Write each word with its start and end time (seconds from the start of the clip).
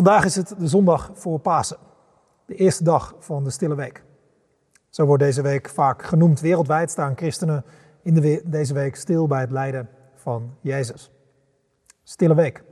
Vandaag 0.00 0.24
is 0.24 0.36
het 0.36 0.54
de 0.58 0.68
zondag 0.68 1.10
voor 1.14 1.38
Pasen, 1.38 1.76
de 2.46 2.54
eerste 2.54 2.84
dag 2.84 3.14
van 3.18 3.44
de 3.44 3.50
Stille 3.50 3.74
Week. 3.74 4.04
Zo 4.88 5.06
wordt 5.06 5.22
deze 5.22 5.42
week 5.42 5.68
vaak 5.68 6.02
genoemd. 6.02 6.40
Wereldwijd 6.40 6.90
staan 6.90 7.16
christenen 7.16 7.64
in 8.02 8.14
de 8.14 8.42
deze 8.44 8.74
week 8.74 8.96
stil 8.96 9.26
bij 9.26 9.40
het 9.40 9.50
lijden 9.50 9.88
van 10.14 10.54
Jezus. 10.60 11.10
Stille 12.02 12.34
Week. 12.34 12.62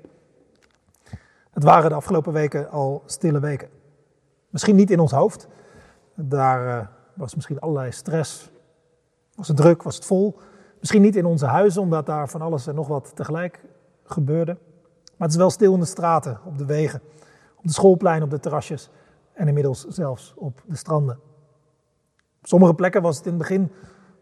Het 1.51 1.62
waren 1.62 1.91
de 1.91 1.96
afgelopen 1.96 2.33
weken 2.33 2.71
al 2.71 3.03
stille 3.06 3.40
weken. 3.40 3.69
Misschien 4.51 4.76
niet 4.76 4.90
in 4.90 5.01
ons 5.01 5.13
hoofd. 5.13 5.49
Daar 6.15 6.67
uh, 6.67 6.87
was 7.15 7.35
misschien 7.35 7.60
allerlei 7.60 7.92
stress. 7.92 8.51
Was 9.35 9.49
het 9.49 9.56
druk, 9.56 9.83
was 9.83 9.95
het 9.95 10.04
vol. 10.04 10.38
Misschien 10.79 11.03
niet 11.03 11.17
in 11.17 11.24
onze 11.24 11.47
huizen, 11.47 11.83
omdat 11.83 12.06
daar 12.06 12.29
van 12.29 12.42
alles 12.42 12.67
en 12.67 12.74
nog 12.74 12.88
wat 12.88 13.17
tegelijk 13.17 13.65
gebeurde. 14.04 14.56
Maar 15.19 15.28
het 15.28 15.37
is 15.37 15.42
wel 15.42 15.50
stil 15.50 15.74
in 15.74 15.80
de 15.80 15.87
straten, 15.87 16.41
op 16.45 16.59
de 16.59 16.64
wegen, 16.64 17.01
op 17.56 17.64
de 17.64 17.73
schoolpleinen, 17.73 18.24
op 18.24 18.30
de 18.30 18.41
terrasjes 18.41 18.91
en 19.33 19.48
inmiddels 19.48 19.84
zelfs 19.84 20.34
op 20.37 20.62
de 20.66 20.77
stranden. 20.77 21.20
Op 22.38 22.47
sommige 22.47 22.74
plekken 22.74 23.02
was 23.02 23.16
het 23.16 23.27
in 23.27 23.33
het 23.33 23.41
begin 23.41 23.73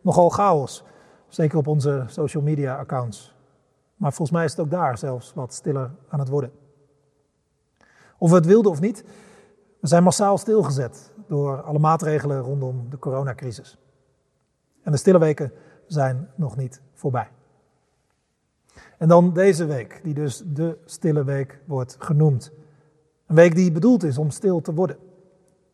nogal 0.01 0.29
chaos, 0.29 0.85
zeker 1.29 1.59
op 1.59 1.67
onze 1.67 2.05
social 2.07 2.43
media 2.43 2.77
accounts. 2.77 3.35
Maar 3.97 4.13
volgens 4.13 4.37
mij 4.37 4.45
is 4.45 4.51
het 4.51 4.61
ook 4.61 4.71
daar 4.71 4.99
zelfs 4.99 5.35
wat 5.35 5.55
stiller 5.55 5.91
aan 6.09 6.19
het 6.19 6.29
worden. 6.29 6.53
Of 8.19 8.31
we 8.31 8.37
het 8.37 8.47
wilden 8.47 8.71
of 8.71 8.81
niet, 8.81 9.05
we 9.81 9.89
zijn 9.89 10.03
massaal 10.03 10.39
stilgezet 10.39 11.13
door 11.29 11.63
alle 11.63 11.79
maatregelen 11.79 12.41
rondom 12.41 12.91
de 12.91 12.99
coronacrisis. 12.99 13.79
En 14.83 14.93
de 14.93 14.99
stille 14.99 15.19
weken 15.19 15.53
zijn 15.87 16.31
nog 16.35 16.57
niet 16.57 16.81
voorbij. 16.93 17.29
En 18.99 19.09
dan 19.09 19.33
deze 19.33 19.67
week, 19.67 20.01
die 20.03 20.15
dus 20.15 20.43
de 20.47 20.79
stille 20.85 21.25
week 21.25 21.61
wordt 21.65 21.97
genoemd. 21.99 22.53
Een 23.27 23.37
week 23.37 23.55
die 23.55 23.73
bedoeld 23.73 24.03
is 24.03 24.19
om 24.19 24.31
stil 24.31 24.61
te 24.61 24.75
worden. 24.75 24.97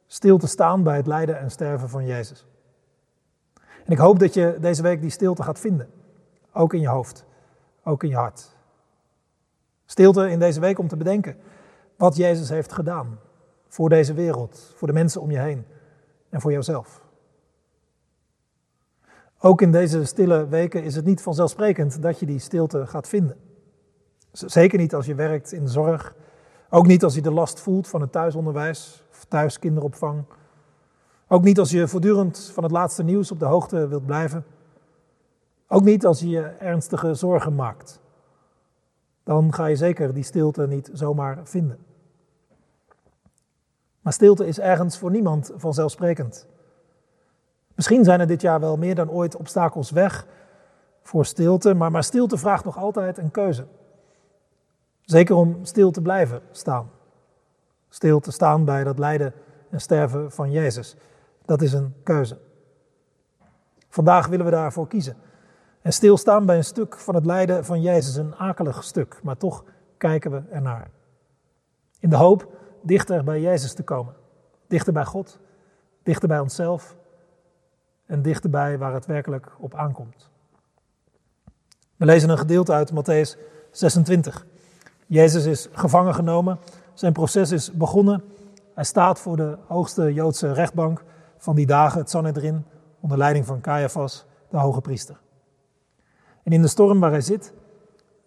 Stil 0.06 0.38
te 0.38 0.46
staan 0.46 0.82
bij 0.82 0.96
het 0.96 1.06
lijden 1.06 1.38
en 1.38 1.50
sterven 1.50 1.88
van 1.88 2.06
Jezus. 2.06 2.46
En 3.84 3.92
ik 3.92 3.98
hoop 3.98 4.18
dat 4.18 4.34
je 4.34 4.56
deze 4.60 4.82
week 4.82 5.00
die 5.00 5.10
stilte 5.10 5.42
gaat 5.42 5.58
vinden. 5.58 5.88
Ook 6.52 6.74
in 6.74 6.80
je 6.80 6.88
hoofd, 6.88 7.24
ook 7.84 8.02
in 8.02 8.08
je 8.08 8.16
hart. 8.16 8.56
Stilte 9.84 10.30
in 10.30 10.38
deze 10.38 10.60
week 10.60 10.78
om 10.78 10.88
te 10.88 10.96
bedenken 10.96 11.36
wat 11.96 12.16
Jezus 12.16 12.48
heeft 12.48 12.72
gedaan 12.72 13.18
voor 13.68 13.88
deze 13.88 14.14
wereld, 14.14 14.72
voor 14.76 14.88
de 14.88 14.94
mensen 14.94 15.20
om 15.20 15.30
je 15.30 15.38
heen 15.38 15.64
en 16.28 16.40
voor 16.40 16.52
jouzelf. 16.52 17.01
Ook 19.44 19.62
in 19.62 19.72
deze 19.72 20.04
stille 20.04 20.48
weken 20.48 20.82
is 20.82 20.94
het 20.94 21.04
niet 21.04 21.22
vanzelfsprekend 21.22 22.02
dat 22.02 22.18
je 22.18 22.26
die 22.26 22.38
stilte 22.38 22.86
gaat 22.86 23.08
vinden. 23.08 23.36
Zeker 24.32 24.78
niet 24.78 24.94
als 24.94 25.06
je 25.06 25.14
werkt 25.14 25.52
in 25.52 25.68
zorg. 25.68 26.14
Ook 26.70 26.86
niet 26.86 27.04
als 27.04 27.14
je 27.14 27.22
de 27.22 27.30
last 27.30 27.60
voelt 27.60 27.88
van 27.88 28.00
het 28.00 28.12
thuisonderwijs 28.12 29.04
of 29.10 29.24
thuiskinderopvang. 29.24 30.24
Ook 31.28 31.42
niet 31.42 31.58
als 31.58 31.70
je 31.70 31.88
voortdurend 31.88 32.50
van 32.54 32.62
het 32.62 32.72
laatste 32.72 33.02
nieuws 33.02 33.30
op 33.30 33.38
de 33.38 33.44
hoogte 33.44 33.88
wilt 33.88 34.06
blijven. 34.06 34.44
Ook 35.68 35.82
niet 35.82 36.06
als 36.06 36.20
je 36.20 36.28
je 36.28 36.42
ernstige 36.42 37.14
zorgen 37.14 37.54
maakt. 37.54 38.00
Dan 39.24 39.54
ga 39.54 39.66
je 39.66 39.76
zeker 39.76 40.14
die 40.14 40.24
stilte 40.24 40.66
niet 40.66 40.90
zomaar 40.92 41.40
vinden. 41.44 41.78
Maar 44.00 44.12
stilte 44.12 44.46
is 44.46 44.58
ergens 44.58 44.98
voor 44.98 45.10
niemand 45.10 45.52
vanzelfsprekend. 45.56 46.46
Misschien 47.82 48.04
zijn 48.04 48.20
er 48.20 48.26
dit 48.26 48.40
jaar 48.40 48.60
wel 48.60 48.76
meer 48.76 48.94
dan 48.94 49.10
ooit 49.10 49.36
obstakels 49.36 49.90
weg 49.90 50.26
voor 51.02 51.26
stilte, 51.26 51.74
maar, 51.74 51.90
maar 51.90 52.04
stilte 52.04 52.36
vraagt 52.36 52.64
nog 52.64 52.76
altijd 52.76 53.18
een 53.18 53.30
keuze. 53.30 53.66
Zeker 55.00 55.34
om 55.34 55.58
stil 55.62 55.90
te 55.90 56.02
blijven 56.02 56.42
staan. 56.50 56.90
Stil 57.88 58.20
te 58.20 58.30
staan 58.30 58.64
bij 58.64 58.84
dat 58.84 58.98
lijden 58.98 59.34
en 59.70 59.80
sterven 59.80 60.32
van 60.32 60.50
Jezus. 60.50 60.96
Dat 61.44 61.62
is 61.62 61.72
een 61.72 61.94
keuze. 62.02 62.38
Vandaag 63.88 64.26
willen 64.26 64.44
we 64.44 64.50
daarvoor 64.50 64.88
kiezen. 64.88 65.16
En 65.80 65.92
stilstaan 65.92 66.46
bij 66.46 66.56
een 66.56 66.64
stuk 66.64 66.98
van 66.98 67.14
het 67.14 67.26
lijden 67.26 67.64
van 67.64 67.80
Jezus, 67.80 68.16
een 68.16 68.34
akelig 68.36 68.84
stuk, 68.84 69.20
maar 69.22 69.36
toch 69.36 69.64
kijken 69.96 70.30
we 70.30 70.42
ernaar. 70.50 70.90
In 71.98 72.10
de 72.10 72.16
hoop 72.16 72.48
dichter 72.82 73.24
bij 73.24 73.40
Jezus 73.40 73.74
te 73.74 73.82
komen. 73.82 74.14
Dichter 74.66 74.92
bij 74.92 75.04
God, 75.04 75.38
dichter 76.02 76.28
bij 76.28 76.40
onszelf 76.40 77.00
en 78.12 78.22
dichterbij 78.22 78.78
waar 78.78 78.92
het 78.92 79.06
werkelijk 79.06 79.52
op 79.58 79.74
aankomt. 79.74 80.30
We 81.96 82.04
lezen 82.04 82.30
een 82.30 82.38
gedeelte 82.38 82.72
uit 82.72 82.92
Matthäus 82.92 83.38
26. 83.70 84.46
Jezus 85.06 85.44
is 85.44 85.68
gevangen 85.72 86.14
genomen, 86.14 86.58
zijn 86.94 87.12
proces 87.12 87.50
is 87.50 87.72
begonnen. 87.72 88.24
Hij 88.74 88.84
staat 88.84 89.18
voor 89.18 89.36
de 89.36 89.56
hoogste 89.66 90.12
Joodse 90.12 90.52
rechtbank 90.52 91.04
van 91.38 91.54
die 91.54 91.66
dagen, 91.66 91.98
het 91.98 92.10
Sanhedrin, 92.10 92.64
onder 93.00 93.18
leiding 93.18 93.46
van 93.46 93.60
Caiaphas, 93.60 94.24
de 94.48 94.56
hoge 94.56 94.80
priester. 94.80 95.20
En 96.42 96.52
in 96.52 96.62
de 96.62 96.68
storm 96.68 97.00
waar 97.00 97.10
hij 97.10 97.20
zit, 97.20 97.52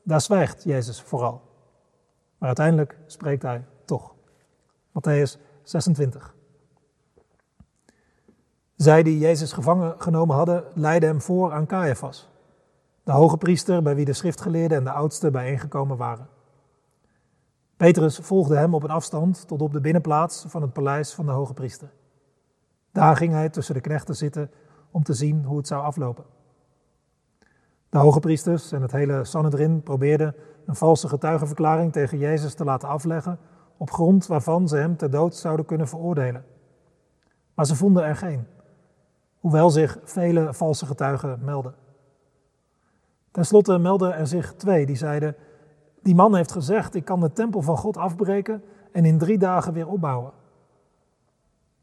daar 0.03 0.21
zwijgt 0.21 0.63
Jezus 0.63 1.01
vooral. 1.01 1.41
Maar 2.37 2.47
uiteindelijk 2.47 2.97
spreekt 3.05 3.41
hij 3.41 3.65
toch. 3.85 4.13
Matthäus 4.87 5.39
26. 5.63 6.34
Zij 8.75 9.03
die 9.03 9.17
Jezus 9.17 9.53
gevangen 9.53 9.95
genomen 9.97 10.35
hadden, 10.35 10.63
leidden 10.73 11.09
hem 11.09 11.21
voor 11.21 11.53
aan 11.53 11.65
Caiaphas, 11.65 12.29
de 13.03 13.11
hoge 13.11 13.37
priester 13.37 13.81
bij 13.81 13.95
wie 13.95 14.05
de 14.05 14.13
schriftgeleerden 14.13 14.77
en 14.77 14.83
de 14.83 14.91
oudsten 14.91 15.31
bijeengekomen 15.31 15.97
waren. 15.97 16.27
Petrus 17.77 18.17
volgde 18.17 18.57
hem 18.57 18.73
op 18.73 18.83
een 18.83 18.89
afstand 18.89 19.47
tot 19.47 19.61
op 19.61 19.73
de 19.73 19.81
binnenplaats 19.81 20.45
van 20.47 20.61
het 20.61 20.73
paleis 20.73 21.13
van 21.13 21.25
de 21.25 21.31
hoge 21.31 21.53
priester. 21.53 21.91
Daar 22.91 23.15
ging 23.15 23.33
hij 23.33 23.49
tussen 23.49 23.73
de 23.73 23.81
knechten 23.81 24.15
zitten 24.15 24.51
om 24.91 25.03
te 25.03 25.13
zien 25.13 25.43
hoe 25.43 25.57
het 25.57 25.67
zou 25.67 25.83
aflopen. 25.83 26.23
De 27.89 27.97
hoge 27.97 28.19
priesters 28.19 28.71
en 28.71 28.81
het 28.81 28.91
hele 28.91 29.25
Sanhedrin 29.25 29.83
probeerden 29.83 30.35
een 30.65 30.75
valse 30.75 31.07
getuigenverklaring 31.07 31.91
tegen 31.91 32.17
Jezus 32.17 32.53
te 32.53 32.63
laten 32.63 32.89
afleggen, 32.89 33.39
op 33.77 33.91
grond 33.91 34.27
waarvan 34.27 34.67
ze 34.67 34.77
hem 34.77 34.97
ter 34.97 35.11
dood 35.11 35.35
zouden 35.35 35.65
kunnen 35.65 35.87
veroordelen. 35.87 36.45
Maar 37.53 37.65
ze 37.65 37.75
vonden 37.75 38.03
er 38.03 38.15
geen 38.15 38.47
hoewel 39.45 39.69
zich 39.69 39.97
vele 40.03 40.53
valse 40.53 40.85
getuigen 40.85 41.39
melden. 41.43 41.75
Ten 43.31 43.45
slotte 43.45 43.77
melden 43.77 44.15
er 44.15 44.27
zich 44.27 44.53
twee 44.53 44.85
die 44.85 44.95
zeiden: 44.95 45.35
Die 46.01 46.15
man 46.15 46.35
heeft 46.35 46.51
gezegd: 46.51 46.95
Ik 46.95 47.05
kan 47.05 47.19
de 47.19 47.31
tempel 47.33 47.61
van 47.61 47.77
God 47.77 47.97
afbreken 47.97 48.63
en 48.91 49.05
in 49.05 49.17
drie 49.17 49.37
dagen 49.37 49.73
weer 49.73 49.87
opbouwen. 49.87 50.31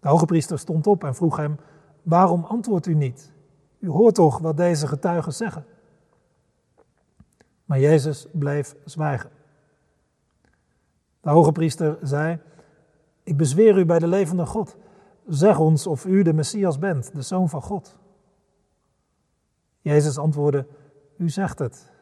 De 0.01 0.09
hoge 0.09 0.25
priester 0.25 0.59
stond 0.59 0.87
op 0.87 1.05
en 1.05 1.15
vroeg 1.15 1.37
hem: 1.37 1.59
Waarom 2.03 2.45
antwoordt 2.45 2.87
u 2.87 2.95
niet? 2.95 3.33
U 3.79 3.89
hoort 3.89 4.15
toch 4.15 4.39
wat 4.39 4.57
deze 4.57 4.87
getuigen 4.87 5.33
zeggen? 5.33 5.65
Maar 7.65 7.81
Jezus 7.81 8.27
bleef 8.33 8.77
zwijgen. 8.85 9.31
De 11.21 11.31
hoge 11.31 11.53
priester 11.53 11.99
zei: 12.03 12.39
Ik 13.23 13.37
bezweer 13.37 13.79
u 13.79 13.85
bij 13.85 13.99
de 13.99 14.07
levende 14.07 14.47
God 14.47 14.77
Zeg 15.33 15.59
ons 15.59 15.87
of 15.87 16.05
u 16.05 16.23
de 16.23 16.33
Messias 16.33 16.79
bent, 16.79 17.15
de 17.15 17.23
Zoon 17.23 17.49
van 17.49 17.63
God. 17.63 17.99
Jezus 19.81 20.19
antwoordde, 20.19 20.67
U 21.17 21.31
zegt 21.31 21.59
het. 21.59 21.93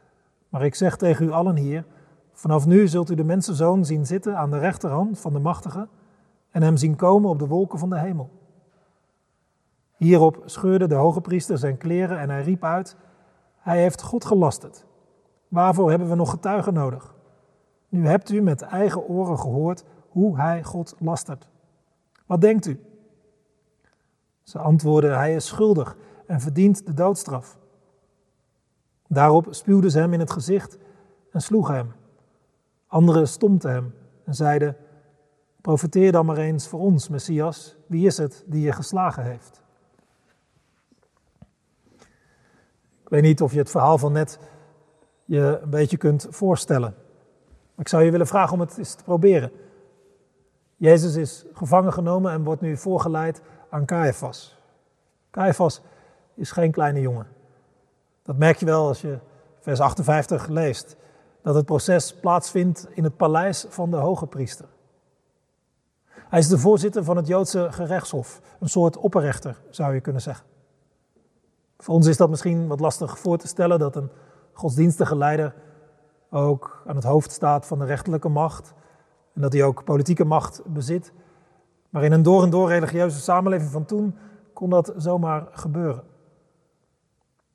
Maar 0.49 0.65
ik 0.65 0.75
zeg 0.75 0.97
tegen 0.97 1.27
u 1.27 1.31
allen 1.31 1.57
hier, 1.57 1.85
vanaf 2.33 2.67
nu 2.67 2.89
zult 2.89 3.11
u 3.11 3.15
de 3.15 3.25
mensenzoon 3.25 3.85
zien 3.85 4.07
zitten 4.07 4.37
aan 4.37 4.51
de 4.51 4.59
rechterhand 4.59 5.19
van 5.19 5.33
de 5.33 5.39
machtige 5.39 5.89
en 6.51 6.63
hem 6.63 6.77
zien 6.77 6.97
komen 6.97 7.31
op 7.31 7.39
de 7.39 7.47
wolken 7.47 7.79
van 7.79 7.91
de 7.91 7.99
hemel. 7.99 8.31
Hierop 9.97 10.43
scheurde 10.45 10.87
de 10.87 10.95
hoge 10.95 11.21
priester 11.21 11.59
zijn 11.59 11.77
kleren 11.77 12.19
en 12.19 12.31
hij 12.31 12.43
riep 12.43 12.65
uit, 12.65 12.97
Hij 13.59 13.81
heeft 13.81 14.03
God 14.03 14.25
gelasterd. 14.25 14.87
Waarvoor 15.49 15.91
hebben 15.91 16.09
we 16.09 16.15
nog 16.15 16.31
getuigen 16.31 16.75
nodig? 16.75 17.15
Nu 17.89 18.07
hebt 18.07 18.31
u 18.31 18.41
met 18.41 18.63
eigen 18.63 19.09
oren 19.09 19.39
gehoord 19.39 19.85
hoe 20.09 20.37
hij 20.37 20.65
God 20.65 20.95
lastert. 20.99 21.49
Wat 22.27 22.41
denkt 22.41 22.67
u? 22.67 22.81
Ze 24.51 24.59
antwoordden, 24.59 25.17
hij 25.17 25.35
is 25.35 25.47
schuldig 25.47 25.97
en 26.27 26.41
verdient 26.41 26.87
de 26.87 26.95
doodstraf. 26.95 27.59
Daarop 29.09 29.47
spuwden 29.51 29.91
ze 29.91 29.99
hem 29.99 30.13
in 30.13 30.21
het 30.21 30.31
gezicht 30.31 30.79
en 31.33 31.41
sloegen 31.41 31.75
hem. 31.75 31.93
Anderen 32.87 33.29
stompten 33.29 33.71
hem 33.71 33.95
en 34.25 34.35
zeiden, 34.35 34.77
profeteer 35.61 36.13
dan 36.13 36.27
maar 36.27 36.37
eens 36.37 36.69
voor 36.69 36.81
ons, 36.81 37.09
Messias, 37.09 37.77
wie 37.87 38.07
is 38.07 38.17
het 38.17 38.45
die 38.47 38.61
je 38.61 38.73
geslagen 38.73 39.25
heeft? 39.25 39.63
Ik 43.03 43.09
weet 43.09 43.23
niet 43.23 43.43
of 43.43 43.53
je 43.53 43.59
het 43.59 43.71
verhaal 43.71 43.99
van 43.99 44.13
net 44.13 44.39
je 45.25 45.59
een 45.63 45.71
beetje 45.71 45.97
kunt 45.97 46.27
voorstellen. 46.31 46.95
Maar 47.75 47.85
ik 47.85 47.89
zou 47.89 48.03
je 48.03 48.11
willen 48.11 48.27
vragen 48.27 48.53
om 48.53 48.61
het 48.61 48.79
eens 48.79 48.95
te 48.95 49.05
proberen. 49.05 49.53
Jezus 50.77 51.17
is 51.17 51.45
gevangen 51.53 51.93
genomen 51.93 52.33
en 52.33 52.45
wordt 52.45 52.61
nu 52.61 52.77
voorgeleid 52.77 53.43
aan 53.71 53.87
Caiaphas. 53.87 54.59
Caiaphas 55.31 55.83
is 56.35 56.51
geen 56.51 56.71
kleine 56.71 57.01
jongen. 57.01 57.27
Dat 58.23 58.37
merk 58.37 58.57
je 58.57 58.67
wel 58.67 58.87
als 58.87 59.01
je 59.01 59.19
vers 59.61 59.81
58 59.81 60.47
leest. 60.47 60.97
Dat 61.43 61.55
het 61.55 61.65
proces 61.65 62.15
plaatsvindt 62.15 62.89
in 62.91 63.05
het 63.05 63.17
paleis 63.17 63.67
van 63.69 63.91
de 63.91 63.97
hoge 63.97 64.27
priester. 64.27 64.67
Hij 66.29 66.39
is 66.39 66.49
de 66.49 66.59
voorzitter 66.59 67.05
van 67.05 67.17
het 67.17 67.27
Joodse 67.27 67.69
gerechtshof, 67.71 68.41
een 68.61 68.69
soort 68.69 68.97
opperrechter 68.97 69.61
zou 69.71 69.95
je 69.95 70.01
kunnen 70.01 70.23
zeggen. 70.23 70.47
Voor 71.79 71.95
ons 71.95 72.07
is 72.07 72.17
dat 72.17 72.31
misschien 72.31 72.67
wat 72.67 72.81
lastig 72.81 73.19
voor 73.19 73.39
te 73.39 73.47
stellen 73.47 73.79
dat 73.79 73.97
een 73.97 74.11
godsdienstige 74.53 75.17
leider 75.17 75.55
ook 76.31 76.83
aan 76.87 76.95
het 76.95 77.05
hoofd 77.05 77.33
staat 77.33 77.67
van 77.67 77.79
de 77.79 77.85
rechterlijke 77.85 78.29
macht 78.29 78.75
en 79.35 79.41
dat 79.41 79.53
hij 79.53 79.63
ook 79.63 79.85
politieke 79.85 80.25
macht 80.25 80.63
bezit. 80.67 81.13
Maar 81.91 82.05
in 82.05 82.13
een 82.13 82.23
door 82.23 82.43
en 82.43 82.51
door 82.51 82.69
religieuze 82.69 83.21
samenleving 83.21 83.71
van 83.71 83.85
toen 83.85 84.17
kon 84.53 84.71
dat 84.71 84.93
zomaar 84.97 85.47
gebeuren. 85.51 86.05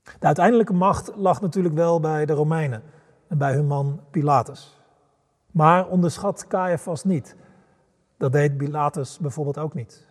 De 0.03 0.25
uiteindelijke 0.25 0.73
macht 0.73 1.11
lag 1.15 1.41
natuurlijk 1.41 1.75
wel 1.75 1.99
bij 1.99 2.25
de 2.25 2.33
Romeinen 2.33 2.83
en 3.27 3.37
bij 3.37 3.53
hun 3.53 3.67
man 3.67 3.99
Pilatus. 4.11 4.79
Maar 5.51 5.87
onderschat 5.87 6.47
Caiaphas 6.47 7.03
niet. 7.03 7.35
Dat 8.17 8.31
deed 8.31 8.57
Pilatus 8.57 9.19
bijvoorbeeld 9.19 9.57
ook 9.57 9.73
niet. 9.73 10.07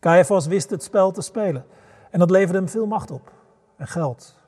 Caiaphas 0.00 0.46
wist 0.46 0.70
het 0.70 0.82
spel 0.82 1.10
te 1.10 1.22
spelen 1.22 1.64
en 2.10 2.18
dat 2.18 2.30
leverde 2.30 2.58
hem 2.58 2.68
veel 2.68 2.86
macht 2.86 3.10
op 3.10 3.32
en 3.76 3.86
geld 3.86 4.38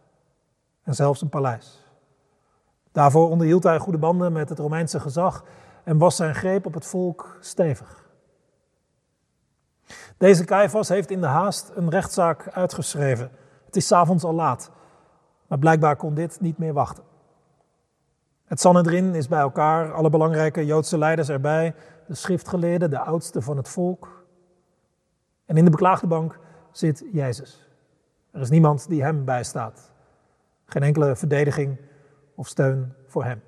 en 0.82 0.94
zelfs 0.94 1.22
een 1.22 1.28
paleis. 1.28 1.84
Daarvoor 2.92 3.30
onderhield 3.30 3.62
hij 3.62 3.78
goede 3.78 3.98
banden 3.98 4.32
met 4.32 4.48
het 4.48 4.58
Romeinse 4.58 5.00
gezag 5.00 5.44
en 5.84 5.98
was 5.98 6.16
zijn 6.16 6.34
greep 6.34 6.66
op 6.66 6.74
het 6.74 6.86
volk 6.86 7.36
stevig. 7.40 8.05
Deze 10.16 10.44
Caiaphas 10.44 10.88
heeft 10.88 11.10
in 11.10 11.20
de 11.20 11.26
haast 11.26 11.72
een 11.74 11.90
rechtszaak 11.90 12.48
uitgeschreven. 12.48 13.30
Het 13.64 13.76
is 13.76 13.92
avonds 13.92 14.24
al 14.24 14.34
laat, 14.34 14.70
maar 15.46 15.58
blijkbaar 15.58 15.96
kon 15.96 16.14
dit 16.14 16.40
niet 16.40 16.58
meer 16.58 16.72
wachten. 16.72 17.04
Het 18.44 18.60
Sanhedrin 18.60 19.14
is 19.14 19.28
bij 19.28 19.40
elkaar, 19.40 19.92
alle 19.92 20.10
belangrijke 20.10 20.64
Joodse 20.64 20.98
leiders 20.98 21.28
erbij, 21.28 21.74
de 22.06 22.14
schriftgeleerden, 22.14 22.90
de 22.90 22.98
oudste 22.98 23.42
van 23.42 23.56
het 23.56 23.68
volk. 23.68 24.24
En 25.46 25.56
in 25.56 25.64
de 25.64 25.70
beklaagde 25.70 26.06
bank 26.06 26.38
zit 26.72 27.04
Jezus. 27.12 27.68
Er 28.30 28.40
is 28.40 28.50
niemand 28.50 28.88
die 28.88 29.02
hem 29.02 29.24
bijstaat. 29.24 29.90
Geen 30.64 30.82
enkele 30.82 31.16
verdediging 31.16 31.76
of 32.34 32.48
steun 32.48 32.92
voor 33.06 33.24
hem. 33.24 33.42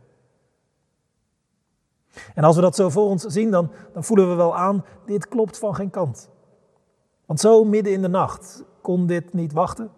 En 2.35 2.45
als 2.45 2.57
we 2.57 2.63
dat 2.63 2.75
zo 2.75 2.89
voor 2.89 3.09
ons 3.09 3.23
zien, 3.23 3.51
dan, 3.51 3.71
dan 3.93 4.05
voelen 4.05 4.29
we 4.29 4.35
wel 4.35 4.57
aan, 4.57 4.85
dit 5.07 5.29
klopt 5.29 5.59
van 5.59 5.75
geen 5.75 5.91
kant. 5.91 6.31
Want 7.27 7.41
zo 7.41 7.65
midden 7.65 7.93
in 7.93 8.03
de 8.03 8.09
nacht 8.09 8.65
kon 8.81 9.07
dit 9.07 9.33
niet 9.33 9.53
wachten. 9.53 9.91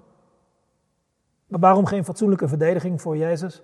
Maar 1.46 1.60
waarom 1.60 1.86
geen 1.86 2.04
fatsoenlijke 2.04 2.48
verdediging 2.48 3.00
voor 3.00 3.16
Jezus? 3.16 3.62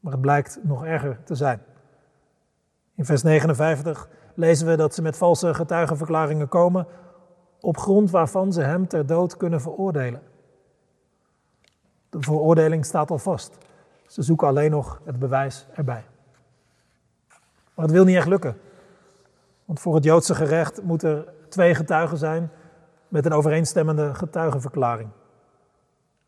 Maar 0.00 0.12
het 0.12 0.20
blijkt 0.20 0.58
nog 0.62 0.84
erger 0.84 1.20
te 1.24 1.34
zijn. 1.34 1.62
In 2.94 3.04
vers 3.04 3.22
59 3.22 4.08
lezen 4.34 4.66
we 4.66 4.76
dat 4.76 4.94
ze 4.94 5.02
met 5.02 5.16
valse 5.16 5.54
getuigenverklaringen 5.54 6.48
komen, 6.48 6.86
op 7.60 7.78
grond 7.78 8.10
waarvan 8.10 8.52
ze 8.52 8.62
hem 8.62 8.88
ter 8.88 9.06
dood 9.06 9.36
kunnen 9.36 9.60
veroordelen. 9.60 10.22
De 12.10 12.20
veroordeling 12.20 12.84
staat 12.84 13.10
al 13.10 13.18
vast. 13.18 13.58
Ze 14.06 14.22
zoeken 14.22 14.48
alleen 14.48 14.70
nog 14.70 15.00
het 15.04 15.18
bewijs 15.18 15.66
erbij. 15.74 16.04
Maar 17.76 17.84
het 17.84 17.94
wil 17.94 18.04
niet 18.04 18.16
echt 18.16 18.26
lukken. 18.26 18.58
Want 19.64 19.80
voor 19.80 19.94
het 19.94 20.04
Joodse 20.04 20.34
gerecht 20.34 20.82
moeten 20.82 21.10
er 21.10 21.32
twee 21.48 21.74
getuigen 21.74 22.18
zijn 22.18 22.50
met 23.08 23.26
een 23.26 23.32
overeenstemmende 23.32 24.14
getuigenverklaring. 24.14 25.08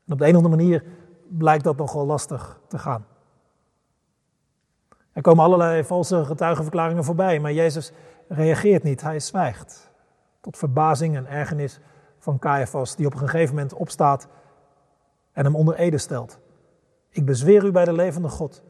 En 0.07 0.13
op 0.13 0.19
de 0.19 0.25
een 0.27 0.37
of 0.37 0.45
andere 0.45 0.63
manier 0.63 0.85
blijkt 1.29 1.65
dat 1.65 1.77
nogal 1.77 2.07
lastig 2.07 2.61
te 2.67 2.79
gaan. 2.79 3.07
Er 5.13 5.23
komen 5.23 5.45
allerlei 5.45 5.85
valse 5.85 6.25
getuigenverklaringen 6.25 7.05
voorbij, 7.05 7.41
maar 7.41 7.53
Jezus 7.53 7.93
reageert 8.29 8.83
niet, 8.83 9.01
hij 9.01 9.21
zwijgt. 9.21 9.93
Tot 10.41 10.57
verbazing 10.57 11.17
en 11.17 11.27
ergernis 11.27 11.81
van 12.19 12.39
Caiaphas, 12.39 12.97
die 12.97 13.07
op 13.07 13.13
een 13.13 13.19
gegeven 13.19 13.55
moment 13.55 13.75
opstaat 13.75 14.29
en 15.33 15.45
hem 15.45 15.57
onder 15.57 15.75
ede 15.75 15.99
stelt. 15.99 16.39
Ik 17.11 17.25
bezweer 17.25 17.65
u 17.65 17.71
bij 17.71 17.85
de 17.85 17.93
levende 17.93 18.29
God. 18.29 18.63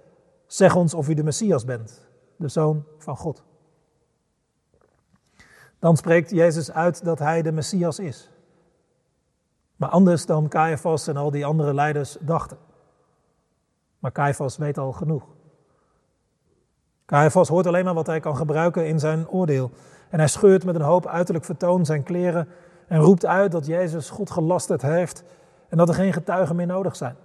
Zeg 0.46 0.76
ons 0.76 0.94
of 0.94 1.08
u 1.08 1.14
de 1.14 1.25
Messias 1.25 1.64
bent, 1.64 2.07
de 2.38 2.49
Zoon 2.49 2.85
van 2.99 3.17
God. 3.17 3.43
Dan 5.79 5.96
spreekt 5.96 6.31
Jezus 6.31 6.73
uit 6.73 7.05
dat 7.05 7.19
hij 7.19 7.43
de 7.43 7.52
Messias 7.52 7.99
is. 7.99 8.31
Maar 9.76 9.88
anders 9.88 10.26
dan 10.26 10.49
Caiaphas 10.49 11.06
en 11.06 11.17
al 11.17 11.31
die 11.31 11.46
andere 11.46 11.75
leiders 11.75 12.17
dachten. 12.20 12.58
Maar 13.99 14.12
Caiaphas 14.12 14.56
weet 14.56 14.79
al 14.79 14.93
genoeg. 14.93 15.25
Caiaphas 17.06 17.49
hoort 17.49 17.67
alleen 17.67 17.85
maar 17.85 17.94
wat 17.94 18.06
hij 18.06 18.20
kan 18.20 18.37
gebruiken 18.37 18.87
in 18.87 18.99
zijn 18.99 19.29
oordeel. 19.29 19.70
En 20.11 20.19
hij 20.19 20.29
scheurt 20.29 20.64
met 20.64 20.75
een 20.75 20.81
hoop 20.81 21.06
uiterlijk 21.06 21.44
vertoon 21.44 21.87
zijn 21.87 22.02
kleren 22.02 22.49
en 22.87 23.00
roept 23.00 23.26
uit 23.26 23.52
dat 23.52 23.67
Jezus 23.67 24.11
God 24.11 24.31
gelasterd 24.31 24.82
heeft 24.82 25.25
en 25.69 25.76
dat 25.76 25.88
er 25.88 25.94
geen 25.94 26.12
getuigen 26.12 26.56
meer 26.56 26.67
nodig 26.67 26.96
zijn. 26.96 27.17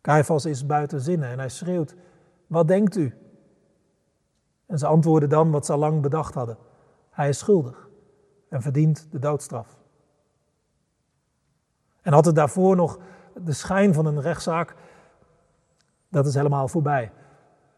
Caiaphas 0.00 0.44
is 0.44 0.66
buiten 0.66 1.00
zinnen 1.00 1.28
en 1.28 1.38
hij 1.38 1.48
schreeuwt, 1.48 1.94
wat 2.46 2.68
denkt 2.68 2.96
u? 2.96 3.14
En 4.74 4.80
ze 4.80 4.86
antwoorden 4.86 5.28
dan 5.28 5.50
wat 5.50 5.66
ze 5.66 5.72
al 5.72 5.78
lang 5.78 6.02
bedacht 6.02 6.34
hadden. 6.34 6.56
Hij 7.10 7.28
is 7.28 7.38
schuldig 7.38 7.88
en 8.48 8.62
verdient 8.62 9.08
de 9.10 9.18
doodstraf. 9.18 9.76
En 12.02 12.12
had 12.12 12.24
het 12.24 12.34
daarvoor 12.34 12.76
nog 12.76 12.98
de 13.44 13.52
schijn 13.52 13.94
van 13.94 14.06
een 14.06 14.20
rechtszaak, 14.20 14.74
dat 16.08 16.26
is 16.26 16.34
helemaal 16.34 16.68
voorbij. 16.68 17.12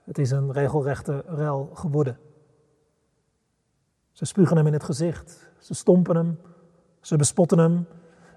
Het 0.04 0.18
is 0.18 0.30
een 0.30 0.52
regelrechte 0.52 1.24
rel 1.26 1.70
geworden. 1.74 2.18
Ze 4.12 4.24
spugen 4.24 4.56
hem 4.56 4.66
in 4.66 4.72
het 4.72 4.84
gezicht, 4.84 5.50
ze 5.58 5.74
stompen 5.74 6.16
hem, 6.16 6.40
ze 7.00 7.16
bespotten 7.16 7.58
hem. 7.58 7.86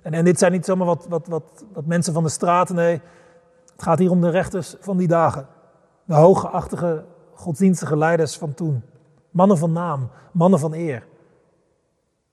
En, 0.01 0.13
en 0.13 0.25
dit 0.25 0.39
zijn 0.39 0.51
niet 0.51 0.65
zomaar 0.65 0.87
wat, 0.87 1.05
wat, 1.07 1.27
wat, 1.27 1.65
wat 1.73 1.85
mensen 1.85 2.13
van 2.13 2.23
de 2.23 2.29
straat, 2.29 2.69
nee, 2.69 3.01
het 3.71 3.83
gaat 3.83 3.99
hier 3.99 4.11
om 4.11 4.21
de 4.21 4.29
rechters 4.29 4.75
van 4.79 4.97
die 4.97 5.07
dagen. 5.07 5.47
De 6.05 6.15
hooggeachtige 6.15 7.05
godsdienstige 7.39 7.97
leiders 7.97 8.37
van 8.37 8.53
toen. 8.53 8.83
Mannen 9.31 9.57
van 9.57 9.71
naam, 9.71 10.09
mannen 10.31 10.59
van 10.59 10.73
eer. 10.73 11.07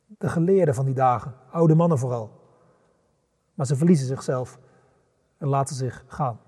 De 0.07 0.29
geleerden 0.29 0.75
van 0.75 0.85
die 0.85 0.95
dagen, 0.95 1.35
oude 1.51 1.75
mannen 1.75 1.99
vooral. 1.99 2.31
Maar 3.55 3.67
ze 3.67 3.77
verliezen 3.77 4.07
zichzelf 4.07 4.59
en 5.39 5.49
laten 5.49 5.77
zich 5.77 6.05
gaan. 6.07 6.41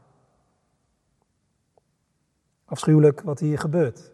Afschuwelijk 2.64 3.20
wat 3.20 3.38
hier 3.38 3.58
gebeurt. 3.58 4.12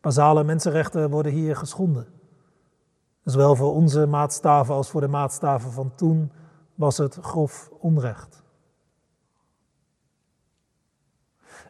Basale 0.00 0.44
mensenrechten 0.44 1.10
worden 1.10 1.32
hier 1.32 1.56
geschonden. 1.56 2.06
Zowel 3.24 3.56
voor 3.56 3.74
onze 3.74 4.06
maatstaven 4.06 4.74
als 4.74 4.90
voor 4.90 5.00
de 5.00 5.08
maatstaven 5.08 5.72
van 5.72 5.94
toen 5.94 6.32
was 6.74 6.98
het 6.98 7.14
grof 7.14 7.70
onrecht. 7.78 8.42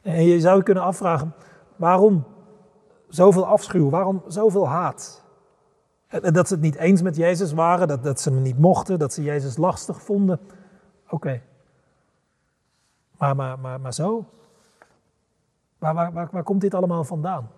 En 0.03 0.25
je 0.25 0.41
zou 0.41 0.57
je 0.57 0.63
kunnen 0.63 0.83
afvragen, 0.83 1.35
waarom 1.77 2.25
zoveel 3.09 3.47
afschuw, 3.47 3.91
waarom 3.91 4.23
zoveel 4.27 4.69
haat? 4.69 5.25
En 6.07 6.33
dat 6.33 6.49
ze 6.49 6.55
het 6.55 6.63
niet 6.63 6.77
eens 6.77 7.03
met 7.03 7.17
Jezus 7.17 7.53
waren, 7.53 7.89
dat, 7.89 8.03
dat 8.03 8.21
ze 8.21 8.31
hem 8.31 8.43
niet 8.43 8.59
mochten, 8.59 8.99
dat 8.99 9.13
ze 9.13 9.23
Jezus 9.23 9.57
lastig 9.57 10.03
vonden. 10.03 10.41
Oké. 11.09 11.43
Maar, 13.19 13.37
maar, 13.37 13.59
maar, 13.59 13.81
maar 13.81 13.95
zo? 13.95 14.25
Waar, 15.79 15.95
waar, 15.95 16.13
waar, 16.13 16.29
waar 16.33 16.43
komt 16.43 16.61
dit 16.61 16.75
allemaal 16.75 17.05
vandaan? 17.05 17.51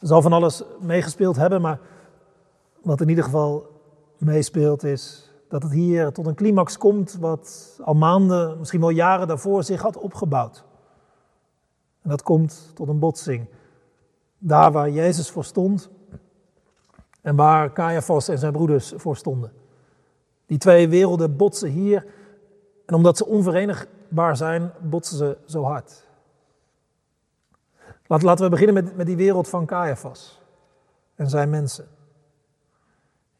Er 0.00 0.06
zal 0.06 0.22
van 0.22 0.32
alles 0.32 0.62
meegespeeld 0.80 1.36
hebben, 1.36 1.60
maar 1.60 1.80
wat 2.82 3.00
in 3.00 3.08
ieder 3.08 3.24
geval 3.24 3.66
meespeelt 4.16 4.84
is 4.84 5.32
dat 5.48 5.62
het 5.62 5.72
hier 5.72 6.12
tot 6.12 6.26
een 6.26 6.34
climax 6.34 6.78
komt 6.78 7.16
wat 7.20 7.78
al 7.84 7.94
maanden, 7.94 8.58
misschien 8.58 8.80
wel 8.80 8.88
jaren 8.88 9.28
daarvoor 9.28 9.62
zich 9.62 9.82
had 9.82 9.96
opgebouwd. 9.96 10.64
En 12.08 12.14
dat 12.14 12.22
komt 12.22 12.70
tot 12.74 12.88
een 12.88 12.98
botsing. 12.98 13.46
Daar 14.38 14.72
waar 14.72 14.90
Jezus 14.90 15.30
voor 15.30 15.44
stond 15.44 15.90
en 17.20 17.36
waar 17.36 17.72
Caiaphas 17.72 18.28
en 18.28 18.38
zijn 18.38 18.52
broeders 18.52 18.92
voor 18.96 19.16
stonden. 19.16 19.52
Die 20.46 20.58
twee 20.58 20.88
werelden 20.88 21.36
botsen 21.36 21.70
hier 21.70 22.06
en 22.86 22.94
omdat 22.94 23.16
ze 23.16 23.26
onverenigbaar 23.26 24.36
zijn, 24.36 24.72
botsen 24.80 25.16
ze 25.16 25.36
zo 25.46 25.62
hard. 25.62 26.06
Laten 28.06 28.44
we 28.44 28.50
beginnen 28.50 28.84
met, 28.84 28.96
met 28.96 29.06
die 29.06 29.16
wereld 29.16 29.48
van 29.48 29.66
Caiaphas 29.66 30.40
en 31.14 31.28
zijn 31.28 31.50
mensen. 31.50 31.84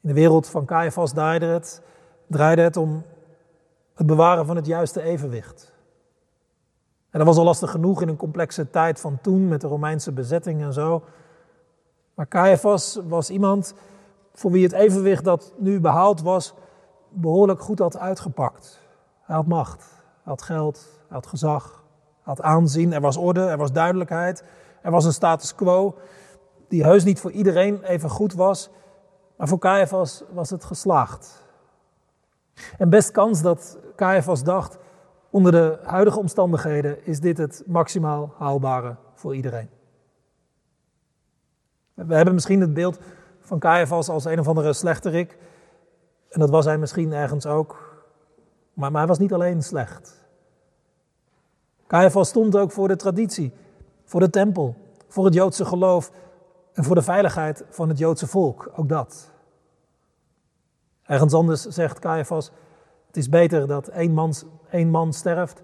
In 0.00 0.08
de 0.08 0.14
wereld 0.14 0.48
van 0.48 0.66
Caiaphas 0.66 1.12
draaide 1.12 1.46
het, 1.46 1.82
draaide 2.26 2.62
het 2.62 2.76
om 2.76 3.04
het 3.94 4.06
bewaren 4.06 4.46
van 4.46 4.56
het 4.56 4.66
juiste 4.66 5.02
evenwicht. 5.02 5.76
En 7.11 7.19
dat 7.19 7.27
was 7.27 7.37
al 7.37 7.45
lastig 7.45 7.71
genoeg 7.71 8.03
in 8.03 8.09
een 8.09 8.17
complexe 8.17 8.71
tijd 8.71 9.00
van 9.00 9.19
toen 9.23 9.49
met 9.49 9.61
de 9.61 9.67
Romeinse 9.67 10.12
bezetting 10.12 10.62
en 10.62 10.73
zo. 10.73 11.03
Maar 12.15 12.29
Caiaphas 12.29 13.00
was 13.09 13.31
iemand 13.31 13.75
voor 14.35 14.50
wie 14.50 14.62
het 14.62 14.73
evenwicht 14.73 15.25
dat 15.25 15.53
nu 15.57 15.81
behaald 15.81 16.23
was 16.23 16.55
behoorlijk 17.09 17.61
goed 17.61 17.79
had 17.79 17.99
uitgepakt. 17.99 18.81
Hij 19.23 19.37
had 19.37 19.47
macht, 19.47 19.85
hij 20.23 20.33
had 20.33 20.43
geld, 20.43 20.88
hij 20.99 21.17
had 21.17 21.27
gezag, 21.27 21.85
hij 22.23 22.35
had 22.35 22.43
aanzien, 22.43 22.93
er 22.93 23.00
was 23.00 23.17
orde, 23.17 23.41
er 23.41 23.59
was 23.59 23.73
duidelijkheid. 23.73 24.45
Er 24.83 24.91
was 24.91 25.05
een 25.05 25.12
status 25.12 25.55
quo 25.55 25.95
die 26.69 26.85
heus 26.85 27.05
niet 27.05 27.21
voor 27.21 27.31
iedereen 27.31 27.83
even 27.83 28.11
goed 28.11 28.35
was, 28.35 28.71
maar 29.37 29.49
voor 29.49 29.59
Caiaphas 29.59 30.23
was 30.33 30.50
het 30.50 30.65
geslaagd. 30.65 31.47
En 32.79 32.91
best 32.91 33.11
kans 33.11 33.43
dat 33.43 33.79
Caiaphas 33.97 34.43
dacht, 34.43 34.79
onder 35.30 35.52
de 35.52 35.78
huidige 35.82 36.18
omstandigheden 36.18 37.06
is 37.06 37.20
dit 37.20 37.38
het 37.38 37.62
maximaal 37.66 38.35
haalbare 38.38 38.97
voor 39.14 39.35
iedereen. 39.35 39.68
We 41.94 42.14
hebben 42.14 42.35
misschien 42.35 42.61
het 42.61 42.75
beeld 42.75 42.99
van 43.40 43.58
Caiaphas 43.58 44.08
als 44.08 44.25
een 44.25 44.38
of 44.38 44.49
andere 44.49 44.73
slechterik. 44.73 45.38
En 46.28 46.40
dat 46.40 46.50
was 46.50 46.64
hij 46.64 46.78
misschien 46.78 47.12
ergens 47.12 47.47
ook. 47.47 48.00
Maar, 48.73 48.90
maar 48.90 49.00
hij 49.00 49.08
was 49.08 49.18
niet 49.18 49.32
alleen 49.32 49.62
slecht. 49.62 50.26
Caiaphas 51.87 52.28
stond 52.28 52.56
ook 52.56 52.73
voor 52.73 52.88
de 52.88 52.97
traditie, 52.97 53.52
voor 54.04 54.20
de 54.20 54.30
tempel, 54.30 54.76
voor 55.06 55.25
het 55.25 55.35
Joodse 55.35 55.64
geloof 55.64 56.12
en 56.73 56.85
voor 56.85 56.94
de 56.94 57.02
veiligheid 57.02 57.64
van 57.68 57.88
het 57.88 57.99
Joodse 57.99 58.26
volk. 58.26 58.70
Ook 58.75 58.88
dat. 58.88 59.30
Ergens 61.02 61.35
anders 61.35 61.62
zegt 61.62 61.99
Caiaphas, 61.99 62.50
het 63.09 63.17
is 63.17 63.29
beter 63.29 63.67
dat 63.67 63.88
één 63.88 64.12
man, 64.12 64.35
één 64.71 64.91
man 64.91 65.12
sterft 65.12 65.62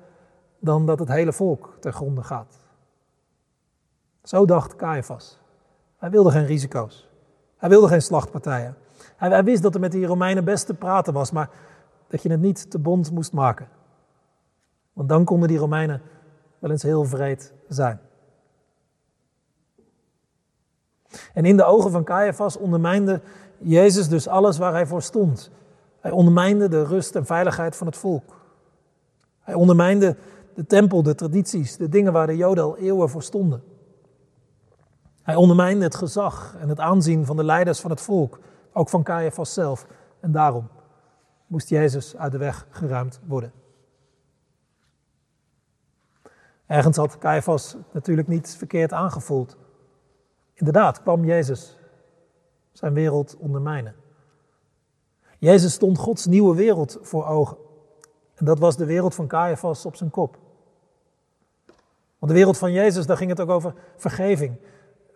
dan 0.58 0.86
dat 0.86 0.98
het 0.98 1.08
hele 1.08 1.32
volk 1.32 1.76
ter 1.80 1.92
gronde 1.92 2.22
gaat. 2.22 2.58
Zo 4.22 4.46
dacht 4.46 4.76
Caiaphas. 4.76 5.38
Hij 5.96 6.10
wilde 6.10 6.30
geen 6.30 6.46
risico's. 6.46 7.08
Hij 7.56 7.68
wilde 7.68 7.88
geen 7.88 8.02
slachtpartijen. 8.02 8.76
Hij, 9.16 9.44
wist 9.44 9.62
dat 9.62 9.74
er 9.74 9.80
met 9.80 9.92
die 9.92 10.06
Romeinen 10.06 10.44
best 10.44 10.66
te 10.66 10.74
praten 10.74 11.12
was, 11.12 11.30
maar 11.30 11.50
dat 12.08 12.22
je 12.22 12.30
het 12.30 12.40
niet 12.40 12.70
te 12.70 12.78
bond 12.78 13.10
moest 13.10 13.32
maken. 13.32 13.68
Want 14.92 15.08
dan 15.08 15.24
konden 15.24 15.48
die 15.48 15.58
Romeinen 15.58 16.02
wel 16.58 16.70
eens 16.70 16.82
heel 16.82 17.04
vreed 17.04 17.52
zijn. 17.68 18.00
En 21.32 21.44
in 21.44 21.56
de 21.56 21.64
ogen 21.64 21.90
van 21.90 22.04
Caiaphas 22.04 22.56
ondermijnde 22.56 23.20
Jezus 23.58 24.08
dus 24.08 24.28
alles 24.28 24.58
waar 24.58 24.72
hij 24.72 24.86
voor 24.86 25.02
stond. 25.02 25.50
Hij 26.04 26.12
ondermijnde 26.12 26.68
de 26.68 26.84
rust 26.84 27.14
en 27.14 27.26
veiligheid 27.26 27.76
van 27.76 27.86
het 27.86 27.96
volk. 27.96 28.40
Hij 29.40 29.54
ondermijnde 29.54 30.16
de 30.54 30.66
tempel, 30.66 31.02
de 31.02 31.14
tradities, 31.14 31.76
de 31.76 31.88
dingen 31.88 32.12
waar 32.12 32.26
de 32.26 32.36
Joden 32.36 32.64
al 32.64 32.76
eeuwen 32.76 33.08
voor 33.08 33.22
stonden. 33.22 33.62
Hij 35.22 35.34
ondermijnde 35.34 35.84
het 35.84 35.94
gezag 35.94 36.56
en 36.60 36.68
het 36.68 36.80
aanzien 36.80 37.26
van 37.26 37.36
de 37.36 37.44
leiders 37.44 37.80
van 37.80 37.90
het 37.90 38.00
volk, 38.00 38.38
ook 38.72 38.88
van 38.88 39.02
Caiaphas 39.02 39.52
zelf. 39.52 39.86
En 40.20 40.32
daarom 40.32 40.68
moest 41.46 41.68
Jezus 41.68 42.16
uit 42.16 42.32
de 42.32 42.38
weg 42.38 42.66
geruimd 42.70 43.20
worden. 43.26 43.52
Ergens 46.66 46.96
had 46.96 47.18
Caiaphas 47.18 47.76
natuurlijk 47.92 48.28
niet 48.28 48.56
verkeerd 48.56 48.92
aangevoeld. 48.92 49.56
Inderdaad, 50.54 51.02
kwam 51.02 51.24
Jezus 51.24 51.78
zijn 52.72 52.94
wereld 52.94 53.36
ondermijnen. 53.36 54.02
Jezus 55.44 55.72
stond 55.72 55.98
Gods 55.98 56.26
nieuwe 56.26 56.54
wereld 56.54 56.98
voor 57.02 57.26
ogen. 57.26 57.56
En 58.34 58.44
dat 58.44 58.58
was 58.58 58.76
de 58.76 58.84
wereld 58.84 59.14
van 59.14 59.26
Caiaphas 59.26 59.86
op 59.86 59.96
zijn 59.96 60.10
kop. 60.10 60.38
Want 62.18 62.32
de 62.32 62.38
wereld 62.38 62.58
van 62.58 62.72
Jezus, 62.72 63.06
daar 63.06 63.16
ging 63.16 63.30
het 63.30 63.40
ook 63.40 63.50
over 63.50 63.74
vergeving, 63.96 64.56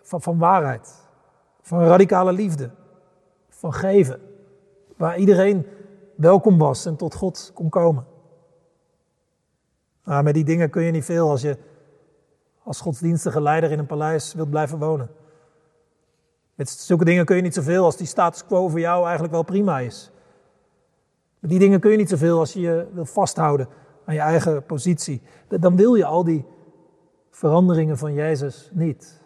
van, 0.03 0.23
van 0.23 0.39
waarheid, 0.39 0.95
van 1.63 1.85
radicale 1.85 2.33
liefde, 2.33 2.71
van 3.49 3.73
geven. 3.73 4.21
Waar 4.97 5.19
iedereen 5.19 5.67
welkom 6.15 6.59
was 6.59 6.87
en 6.87 6.97
tot 6.97 7.15
God 7.15 7.51
kon 7.55 7.69
komen. 7.69 8.07
Maar 10.03 10.23
met 10.23 10.35
die 10.35 10.45
dingen 10.45 10.71
kun 10.71 10.83
je 10.83 10.91
niet 10.91 11.05
veel 11.05 11.31
als 11.31 11.43
je 11.43 11.59
als 12.63 12.81
godsdienstige 12.81 13.41
leider 13.41 13.71
in 13.71 13.79
een 13.79 13.87
paleis 13.87 14.35
wilt 14.35 14.51
blijven 14.51 14.79
wonen. 14.79 15.11
Met 16.55 16.71
zulke 16.71 17.05
dingen 17.05 17.25
kun 17.25 17.37
je 17.37 17.43
niet 17.43 17.55
zoveel 17.55 17.85
als 17.85 17.97
die 17.97 18.07
status 18.07 18.47
quo 18.47 18.69
voor 18.69 18.81
jou 18.81 19.03
eigenlijk 19.03 19.33
wel 19.33 19.43
prima 19.43 19.79
is. 19.79 20.11
Met 21.39 21.51
die 21.51 21.59
dingen 21.59 21.81
kun 21.81 21.91
je 21.91 21.97
niet 21.97 22.09
zoveel 22.09 22.39
als 22.39 22.53
je 22.53 22.61
je 22.61 22.89
wil 22.93 23.05
vasthouden 23.05 23.69
aan 24.05 24.15
je 24.15 24.21
eigen 24.21 24.65
positie. 24.65 25.23
Dan 25.49 25.77
wil 25.77 25.95
je 25.95 26.05
al 26.05 26.25
die 26.25 26.47
veranderingen 27.31 27.99
van 27.99 28.13
Jezus 28.13 28.71
niet. 28.73 29.23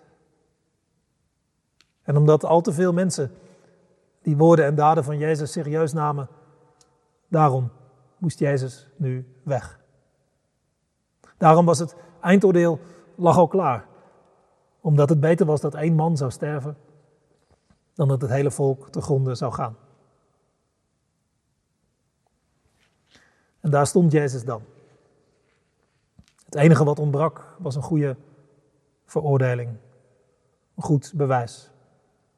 En 2.03 2.17
omdat 2.17 2.45
al 2.45 2.61
te 2.61 2.73
veel 2.73 2.93
mensen 2.93 3.31
die 4.23 4.37
woorden 4.37 4.65
en 4.65 4.75
daden 4.75 5.05
van 5.05 5.19
Jezus 5.19 5.53
serieus 5.53 5.93
namen, 5.93 6.29
daarom 7.29 7.71
moest 8.19 8.39
Jezus 8.39 8.89
nu 8.97 9.27
weg. 9.43 9.81
Daarom 11.39 11.65
was 11.65 11.79
het 11.79 11.97
eindoordeel 12.21 12.79
lag 13.15 13.37
al 13.37 13.49
klaar. 13.49 13.87
Omdat 14.81 15.09
het 15.09 15.21
beter 15.21 15.47
was 15.47 15.61
dat 15.61 15.75
één 15.75 15.95
man 15.95 16.17
zou 16.17 16.31
sterven 16.31 16.77
dan 17.95 18.09
dat 18.09 18.21
het 18.21 18.31
hele 18.31 18.51
volk 18.51 18.91
te 18.91 19.01
gronden 19.01 19.37
zou 19.37 19.53
gaan. 19.53 19.77
En 23.63 23.71
daar 23.71 23.87
stond 23.87 24.13
Jezus 24.13 24.45
dan. 24.45 24.63
Het 26.45 26.55
enige 26.55 26.85
wat 26.85 26.99
ontbrak 26.99 27.57
was 27.59 27.75
een 27.75 27.83
goede 27.83 28.17
veroordeling, 29.07 29.71
een 30.77 30.83
goed 30.83 31.13
bewijs. 31.15 31.71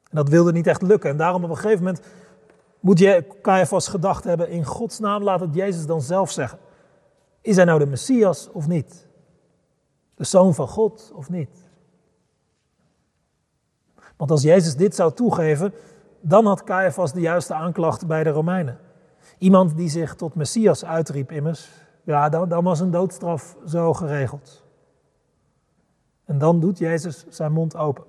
En 0.09 0.15
dat 0.15 0.29
wilde 0.29 0.51
niet 0.51 0.67
echt 0.67 0.81
lukken. 0.81 1.09
En 1.09 1.17
daarom 1.17 1.43
op 1.43 1.49
een 1.49 1.55
gegeven 1.57 1.83
moment 1.83 2.05
moet 2.79 2.99
je 2.99 3.27
Caiaphas 3.41 3.87
gedacht 3.87 4.23
hebben, 4.23 4.49
in 4.49 4.65
Gods 4.65 4.99
naam 4.99 5.23
laat 5.23 5.39
het 5.39 5.53
Jezus 5.53 5.85
dan 5.85 6.01
zelf 6.01 6.31
zeggen. 6.31 6.59
Is 7.41 7.55
hij 7.55 7.65
nou 7.65 7.79
de 7.79 7.85
Messias 7.85 8.49
of 8.51 8.67
niet? 8.67 9.07
De 10.15 10.23
Zoon 10.23 10.53
van 10.53 10.67
God 10.67 11.11
of 11.15 11.29
niet? 11.29 11.69
Want 14.15 14.31
als 14.31 14.41
Jezus 14.41 14.75
dit 14.75 14.95
zou 14.95 15.13
toegeven, 15.13 15.73
dan 16.21 16.45
had 16.45 16.63
Caiaphas 16.63 17.13
de 17.13 17.19
juiste 17.19 17.53
aanklacht 17.53 18.07
bij 18.07 18.23
de 18.23 18.29
Romeinen. 18.29 18.79
Iemand 19.37 19.77
die 19.77 19.89
zich 19.89 20.15
tot 20.15 20.35
Messias 20.35 20.85
uitriep 20.85 21.31
immers, 21.31 21.69
ja, 22.03 22.29
dan, 22.29 22.49
dan 22.49 22.63
was 22.63 22.79
een 22.79 22.91
doodstraf 22.91 23.55
zo 23.65 23.93
geregeld. 23.93 24.63
En 26.25 26.37
dan 26.37 26.59
doet 26.59 26.77
Jezus 26.77 27.25
zijn 27.29 27.51
mond 27.51 27.75
open. 27.75 28.03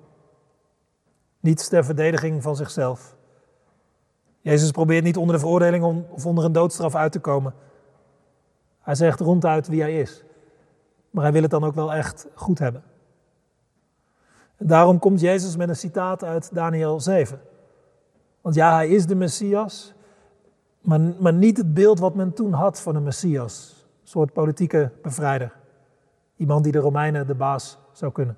Niet 1.39 1.69
ter 1.69 1.85
verdediging 1.85 2.43
van 2.43 2.55
zichzelf. 2.55 3.15
Jezus 4.41 4.71
probeert 4.71 5.03
niet 5.03 5.17
onder 5.17 5.35
de 5.35 5.41
veroordeling 5.41 6.05
of 6.09 6.25
onder 6.25 6.45
een 6.45 6.51
doodstraf 6.51 6.95
uit 6.95 7.11
te 7.11 7.19
komen. 7.19 7.53
Hij 8.79 8.95
zegt 8.95 9.19
ronduit 9.19 9.67
wie 9.67 9.81
hij 9.81 9.99
is. 9.99 10.23
Maar 11.09 11.23
hij 11.23 11.33
wil 11.33 11.41
het 11.41 11.51
dan 11.51 11.63
ook 11.63 11.75
wel 11.75 11.93
echt 11.93 12.27
goed 12.33 12.59
hebben. 12.59 12.83
En 14.57 14.67
daarom 14.67 14.99
komt 14.99 15.19
Jezus 15.19 15.55
met 15.55 15.69
een 15.69 15.75
citaat 15.75 16.23
uit 16.23 16.53
Daniel 16.53 16.99
7. 16.99 17.41
Want 18.41 18.55
ja, 18.55 18.73
hij 18.73 18.89
is 18.89 19.05
de 19.05 19.15
Messias, 19.15 19.93
maar, 20.87 21.33
niet 21.33 21.57
het 21.57 21.73
beeld 21.73 21.99
wat 21.99 22.15
men 22.15 22.33
toen 22.33 22.53
had 22.53 22.81
van 22.81 22.95
een 22.95 23.03
Messias. 23.03 23.85
Een 24.01 24.07
soort 24.07 24.33
politieke 24.33 24.91
bevrijder. 25.01 25.53
Iemand 26.35 26.63
die 26.63 26.71
de 26.71 26.79
Romeinen 26.79 27.27
de 27.27 27.35
baas 27.35 27.77
zou 27.91 28.11
kunnen. 28.11 28.37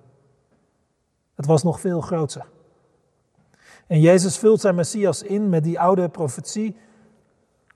Het 1.35 1.45
was 1.45 1.63
nog 1.63 1.79
veel 1.79 2.01
groter. 2.01 2.45
En 3.87 3.99
Jezus 3.99 4.37
vult 4.37 4.61
zijn 4.61 4.75
Messias 4.75 5.23
in 5.23 5.49
met 5.49 5.63
die 5.63 5.79
oude 5.79 6.09
profetie 6.09 6.75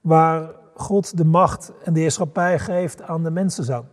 waar 0.02 0.56
God 0.76 1.18
de 1.18 1.26
macht 1.26 1.72
en 1.84 1.94
de 1.94 2.00
heerschappij 2.00 2.60
geeft 2.60 3.02
aan 3.02 3.24
de 3.24 3.32
mensenzoon. 3.32 3.86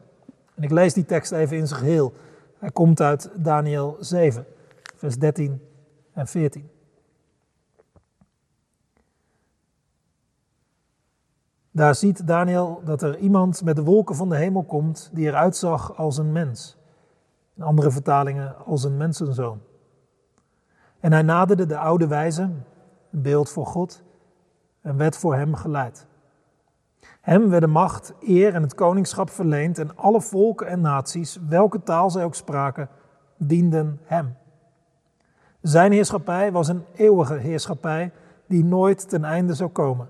En 0.54 0.62
ik 0.62 0.70
lees 0.70 0.94
die 0.94 1.04
tekst 1.04 1.32
even 1.32 1.56
in 1.56 1.66
zijn 1.66 1.80
geheel. 1.80 2.12
Hij 2.58 2.70
komt 2.70 3.00
uit 3.00 3.30
Daniel 3.34 3.96
7, 3.98 4.46
vers 4.96 5.18
13 5.18 5.60
en 6.12 6.26
14. 6.26 6.70
Daar 11.72 11.94
ziet 11.94 12.26
Daniel 12.26 12.80
dat 12.84 13.02
er 13.02 13.18
iemand 13.18 13.64
met 13.64 13.76
de 13.76 13.84
wolken 13.84 14.14
van 14.14 14.28
de 14.28 14.36
hemel 14.36 14.62
komt 14.62 15.10
die 15.12 15.26
eruit 15.26 15.56
zag 15.56 15.96
als 15.96 16.18
een 16.18 16.32
mens. 16.32 16.76
In 17.56 17.62
andere 17.62 17.90
vertalingen 17.90 18.64
als 18.66 18.84
een 18.84 18.96
mensenzoon. 18.96 19.60
En 21.00 21.12
hij 21.12 21.22
naderde 21.22 21.66
de 21.66 21.78
oude 21.78 22.06
wijze, 22.06 22.42
een 22.42 23.22
beeld 23.22 23.50
voor 23.50 23.66
God, 23.66 24.02
en 24.80 24.96
werd 24.96 25.16
voor 25.16 25.34
hem 25.34 25.54
geleid. 25.54 26.06
Hem 27.20 27.50
werden 27.50 27.70
macht, 27.70 28.14
eer 28.20 28.54
en 28.54 28.62
het 28.62 28.74
koningschap 28.74 29.30
verleend 29.30 29.78
en 29.78 29.96
alle 29.96 30.20
volken 30.20 30.66
en 30.66 30.80
naties, 30.80 31.38
welke 31.48 31.82
taal 31.82 32.10
zij 32.10 32.24
ook 32.24 32.34
spraken, 32.34 32.88
dienden 33.36 34.00
hem. 34.02 34.36
Zijn 35.60 35.92
heerschappij 35.92 36.52
was 36.52 36.68
een 36.68 36.84
eeuwige 36.94 37.34
heerschappij 37.34 38.12
die 38.46 38.64
nooit 38.64 39.08
ten 39.08 39.24
einde 39.24 39.54
zou 39.54 39.70
komen. 39.70 40.08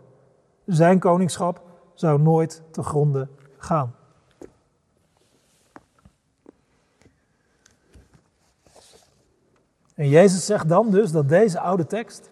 Zijn 0.70 0.98
koningschap 0.98 1.62
zou 1.94 2.20
nooit 2.20 2.62
te 2.70 2.82
gronde 2.82 3.28
gaan. 3.58 3.94
En 9.94 10.08
Jezus 10.08 10.46
zegt 10.46 10.68
dan 10.68 10.90
dus 10.90 11.12
dat 11.12 11.28
deze 11.28 11.60
oude 11.60 11.86
tekst, 11.86 12.30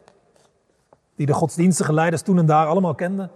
die 1.14 1.26
de 1.26 1.32
godsdienstige 1.32 1.92
leiders 1.92 2.22
toen 2.22 2.38
en 2.38 2.46
daar 2.46 2.66
allemaal 2.66 2.94
kenden, 2.94 3.30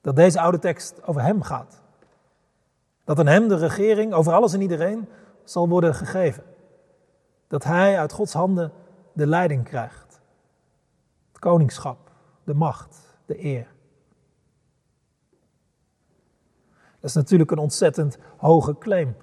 dat 0.00 0.16
deze 0.16 0.40
oude 0.40 0.58
tekst 0.58 1.02
over 1.02 1.22
hem 1.22 1.42
gaat. 1.42 1.82
Dat 3.04 3.18
aan 3.18 3.26
hem 3.26 3.48
de 3.48 3.56
regering 3.56 4.12
over 4.12 4.32
alles 4.32 4.52
en 4.52 4.60
iedereen 4.60 5.08
zal 5.44 5.68
worden 5.68 5.94
gegeven. 5.94 6.42
Dat 7.48 7.64
hij 7.64 7.98
uit 7.98 8.12
Gods 8.12 8.32
handen 8.32 8.72
de 9.12 9.26
leiding 9.26 9.64
krijgt. 9.64 10.20
Het 11.28 11.38
koningschap, 11.38 12.10
de 12.44 12.54
macht, 12.54 13.18
de 13.26 13.44
eer. 13.44 13.74
Dat 16.95 16.95
is 17.06 17.14
natuurlijk 17.14 17.50
een 17.50 17.58
ontzettend 17.58 18.18
hoge 18.36 18.78
claim. 18.78 19.16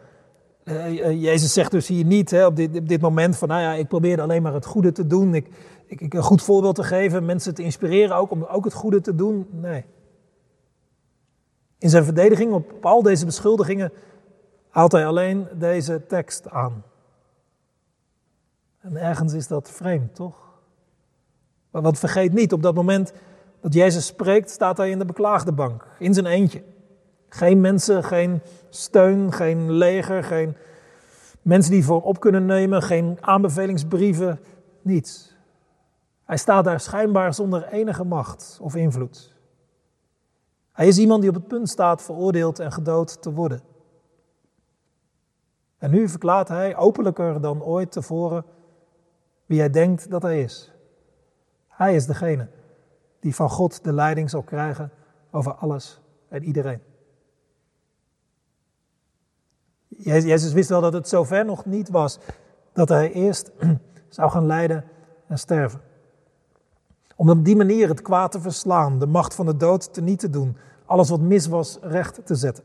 Uh, 0.63 1.21
Jezus 1.21 1.53
zegt 1.53 1.71
dus 1.71 1.87
hier 1.87 2.05
niet 2.05 2.31
hè, 2.31 2.45
op, 2.45 2.55
dit, 2.55 2.87
dit, 2.87 3.01
moment 3.01 3.37
van, 3.37 3.47
nou 3.47 3.61
ja, 3.61 3.73
ik 3.73 3.87
probeer 3.87 4.21
alleen 4.21 4.41
maar 4.41 4.53
het 4.53 4.65
goede 4.65 4.91
te 4.91 5.07
doen. 5.07 5.35
Ik, 5.35 5.47
ik, 5.85 6.01
ik, 6.01 6.13
een 6.13 6.23
goed 6.23 6.41
voorbeeld 6.41 6.75
te 6.75 6.83
geven, 6.83 7.25
mensen 7.25 7.53
te 7.53 7.63
inspireren 7.63 8.15
ook 8.15 8.31
om 8.31 8.43
ook 8.43 8.63
het 8.63 8.73
goede 8.73 9.01
te 9.01 9.15
doen. 9.15 9.47
Nee. 9.51 9.85
In 11.77 11.89
zijn 11.89 12.03
verdediging 12.03 12.53
op, 12.53 12.71
op 12.73 12.85
al 12.85 13.01
deze 13.01 13.25
beschuldigingen 13.25 13.91
haalt 14.69 14.91
hij 14.91 15.05
alleen 15.05 15.47
deze 15.53 16.05
tekst 16.07 16.49
aan. 16.49 16.83
En 18.79 18.97
ergens 18.97 19.33
is 19.33 19.47
dat 19.47 19.71
vreemd, 19.71 20.15
toch? 20.15 20.43
Maar 21.71 21.81
wat 21.81 21.99
vergeet 21.99 22.33
niet, 22.33 22.53
op 22.53 22.61
dat 22.61 22.75
moment 22.75 23.13
dat 23.61 23.73
Jezus 23.73 24.05
spreekt, 24.05 24.49
staat 24.49 24.77
hij 24.77 24.89
in 24.89 24.99
de 24.99 25.05
beklaagde 25.05 25.51
bank, 25.51 25.87
in 25.99 26.13
zijn 26.13 26.25
eentje. 26.25 26.63
Geen 27.33 27.61
mensen, 27.61 28.03
geen 28.03 28.41
steun, 28.69 29.31
geen 29.31 29.71
leger, 29.71 30.23
geen 30.23 30.57
mensen 31.41 31.71
die 31.71 31.85
voor 31.85 32.01
op 32.01 32.19
kunnen 32.19 32.45
nemen, 32.45 32.81
geen 32.81 33.17
aanbevelingsbrieven, 33.21 34.39
niets. 34.81 35.35
Hij 36.23 36.37
staat 36.37 36.63
daar 36.63 36.79
schijnbaar 36.79 37.33
zonder 37.33 37.67
enige 37.67 38.03
macht 38.03 38.59
of 38.61 38.75
invloed. 38.75 39.35
Hij 40.71 40.87
is 40.87 40.97
iemand 40.97 41.21
die 41.21 41.29
op 41.29 41.35
het 41.35 41.47
punt 41.47 41.69
staat 41.69 42.01
veroordeeld 42.01 42.59
en 42.59 42.71
gedood 42.71 43.21
te 43.21 43.33
worden. 43.33 43.61
En 45.77 45.91
nu 45.91 46.09
verklaart 46.09 46.47
hij 46.47 46.75
openlijker 46.75 47.41
dan 47.41 47.63
ooit 47.63 47.91
tevoren 47.91 48.45
wie 49.45 49.59
hij 49.59 49.69
denkt 49.69 50.09
dat 50.09 50.21
hij 50.21 50.41
is. 50.41 50.71
Hij 51.67 51.95
is 51.95 52.05
degene 52.05 52.47
die 53.19 53.35
van 53.35 53.49
God 53.49 53.83
de 53.83 53.93
leiding 53.93 54.29
zal 54.29 54.43
krijgen 54.43 54.91
over 55.31 55.53
alles 55.53 56.01
en 56.29 56.43
iedereen. 56.43 56.91
Jezus 59.97 60.53
wist 60.53 60.69
wel 60.69 60.81
dat 60.81 60.93
het 60.93 61.07
zover 61.07 61.45
nog 61.45 61.65
niet 61.65 61.89
was 61.89 62.19
dat 62.73 62.89
hij 62.89 63.11
eerst 63.11 63.51
zou 64.09 64.31
gaan 64.31 64.45
lijden 64.45 64.85
en 65.27 65.37
sterven. 65.37 65.81
Om 67.15 67.29
op 67.29 67.45
die 67.45 67.55
manier 67.55 67.87
het 67.87 68.01
kwaad 68.01 68.31
te 68.31 68.41
verslaan, 68.41 68.99
de 68.99 69.07
macht 69.07 69.33
van 69.35 69.45
de 69.45 69.57
dood 69.57 69.93
te 69.93 70.01
niet 70.01 70.19
te 70.19 70.29
doen, 70.29 70.57
alles 70.85 71.09
wat 71.09 71.19
mis 71.19 71.47
was 71.47 71.77
recht 71.81 72.25
te 72.25 72.35
zetten. 72.35 72.63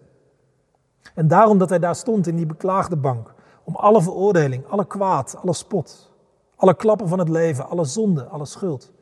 En 1.14 1.28
daarom 1.28 1.58
dat 1.58 1.68
hij 1.68 1.78
daar 1.78 1.94
stond 1.94 2.26
in 2.26 2.36
die 2.36 2.46
beklaagde 2.46 2.96
bank, 2.96 3.34
om 3.64 3.76
alle 3.76 4.02
veroordeling, 4.02 4.66
alle 4.66 4.86
kwaad, 4.86 5.36
alle 5.42 5.52
spot, 5.52 6.12
alle 6.56 6.74
klappen 6.74 7.08
van 7.08 7.18
het 7.18 7.28
leven, 7.28 7.68
alle 7.68 7.84
zonde, 7.84 8.24
alle 8.24 8.46
schuld. 8.46 8.92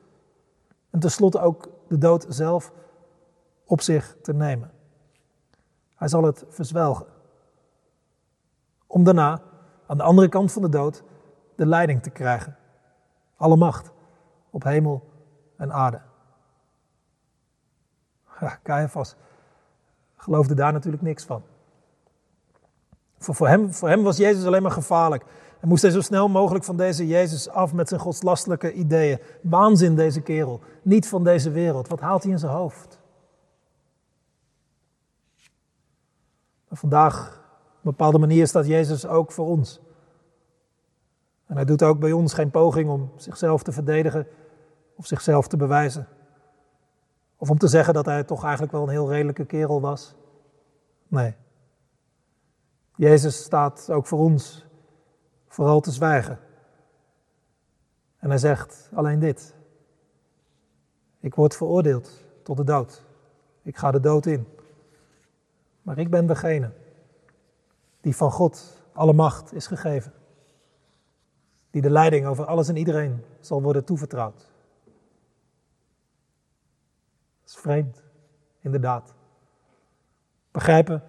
En 0.91 1.01
tenslotte 1.01 1.41
ook 1.41 1.69
de 1.89 1.99
dood 1.99 2.27
zelf 2.29 2.73
op 3.65 3.81
zich 3.81 4.17
te 4.23 4.35
nemen. 4.35 4.71
Hij 5.95 6.09
zal 6.09 6.23
het 6.23 6.45
verzwelgen. 6.49 7.07
Om 8.87 9.05
daarna, 9.05 9.41
aan 9.87 9.97
de 9.97 10.03
andere 10.03 10.29
kant 10.29 10.53
van 10.53 10.63
de 10.63 10.69
dood, 10.69 11.03
de 11.55 11.67
leiding 11.67 12.03
te 12.03 12.11
krijgen. 12.11 12.57
Alle 13.37 13.57
macht 13.57 13.93
op 14.51 14.63
hemel 14.63 15.11
en 15.57 15.73
aarde. 15.73 16.01
Ja, 18.41 18.59
Caiaphas 18.63 19.17
geloofde 20.17 20.55
daar 20.55 20.73
natuurlijk 20.73 21.03
niks 21.03 21.25
van. 21.25 21.43
Voor, 23.19 23.49
hem, 23.49 23.73
voor 23.73 23.89
hem 23.89 24.03
was 24.03 24.17
Jezus 24.17 24.45
alleen 24.45 24.63
maar 24.63 24.71
gevaarlijk. 24.71 25.25
En 25.61 25.69
moest 25.69 25.83
hij 25.83 25.91
zo 25.91 26.01
snel 26.01 26.29
mogelijk 26.29 26.65
van 26.65 26.77
deze 26.77 27.07
Jezus 27.07 27.49
af 27.49 27.73
met 27.73 27.89
zijn 27.89 28.01
godslastelijke 28.01 28.73
ideeën. 28.73 29.21
Waanzin 29.43 29.95
deze 29.95 30.21
kerel. 30.21 30.61
Niet 30.83 31.09
van 31.09 31.25
deze 31.25 31.51
wereld. 31.51 31.89
Wat 31.89 32.01
haalt 32.01 32.23
hij 32.23 32.33
in 32.33 32.39
zijn 32.39 32.53
hoofd? 32.53 32.99
Maar 36.69 36.79
vandaag, 36.79 37.41
bepaalde 37.87 38.19
manier, 38.19 38.47
staat 38.47 38.67
Jezus 38.67 39.07
ook 39.07 39.33
voor 39.33 39.47
ons. 39.47 39.81
En 41.47 41.57
hij 41.57 41.65
doet 41.65 41.83
ook 41.83 41.99
bij 41.99 42.13
ons 42.13 42.33
geen 42.33 42.51
poging 42.51 42.91
om 42.91 43.13
zichzelf 43.17 43.63
te 43.63 43.73
verdedigen 43.73 44.27
of 44.95 45.07
zichzelf 45.07 45.49
te 45.49 45.57
bewijzen. 45.57 46.09
Of 47.37 47.51
om 47.51 47.59
te 47.59 47.69
zeggen 47.69 47.95
dat 47.95 48.07
hij 48.07 48.25
toch 48.25 48.43
eigenlijk 48.43 48.73
wel 48.73 48.83
een 48.83 48.89
heel 48.89 49.11
redelijke 49.11 49.45
kerel 49.45 49.81
was. 49.81 50.15
Nee. 51.09 51.35
Jezus 52.97 53.43
staat 53.43 53.91
ook 53.91 54.07
voor 54.07 54.19
ons 54.19 54.67
vooral 55.49 55.81
te 55.81 55.91
zwijgen. 55.91 56.39
En 58.19 58.29
hij 58.29 58.39
zegt 58.39 58.91
alleen 58.95 59.19
dit. 59.19 59.55
Ik 61.21 61.35
word 61.35 61.57
veroordeeld 61.57 62.25
tot 62.43 62.57
de 62.57 62.65
dood. 62.65 63.05
Ik 63.63 63.77
ga 63.77 63.91
de 63.91 64.01
dood 64.01 64.27
in. 64.27 64.47
Maar 65.83 65.99
ik 65.99 66.11
ben 66.11 66.27
degene 66.27 66.71
die 68.07 68.17
van 68.17 68.33
God 68.33 68.83
alle 68.93 69.13
macht 69.13 69.53
is 69.53 69.67
gegeven. 69.67 70.13
Die 71.71 71.83
de 71.83 71.91
leiding 71.91 72.27
over 72.27 72.45
alles 72.45 72.69
en 72.69 72.77
iedereen 72.77 73.25
zal 73.41 73.63
worden 73.63 73.85
toevertrouwd. 73.85 74.37
Dat 77.41 77.49
is 77.49 77.57
vreemd, 77.57 78.03
inderdaad. 78.61 79.15
Begrijpen 80.51 81.03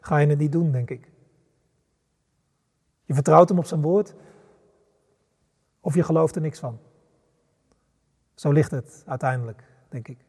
ga 0.00 0.16
je 0.16 0.26
het 0.26 0.38
niet 0.38 0.52
doen, 0.52 0.72
denk 0.72 0.90
ik. 0.90 1.10
Je 3.04 3.14
vertrouwt 3.14 3.48
hem 3.48 3.58
op 3.58 3.66
zijn 3.66 3.82
woord 3.82 4.14
of 5.80 5.94
je 5.94 6.02
gelooft 6.02 6.34
er 6.34 6.40
niks 6.40 6.58
van. 6.58 6.78
Zo 8.34 8.52
ligt 8.52 8.70
het 8.70 9.02
uiteindelijk, 9.06 9.64
denk 9.88 10.08
ik. 10.08 10.27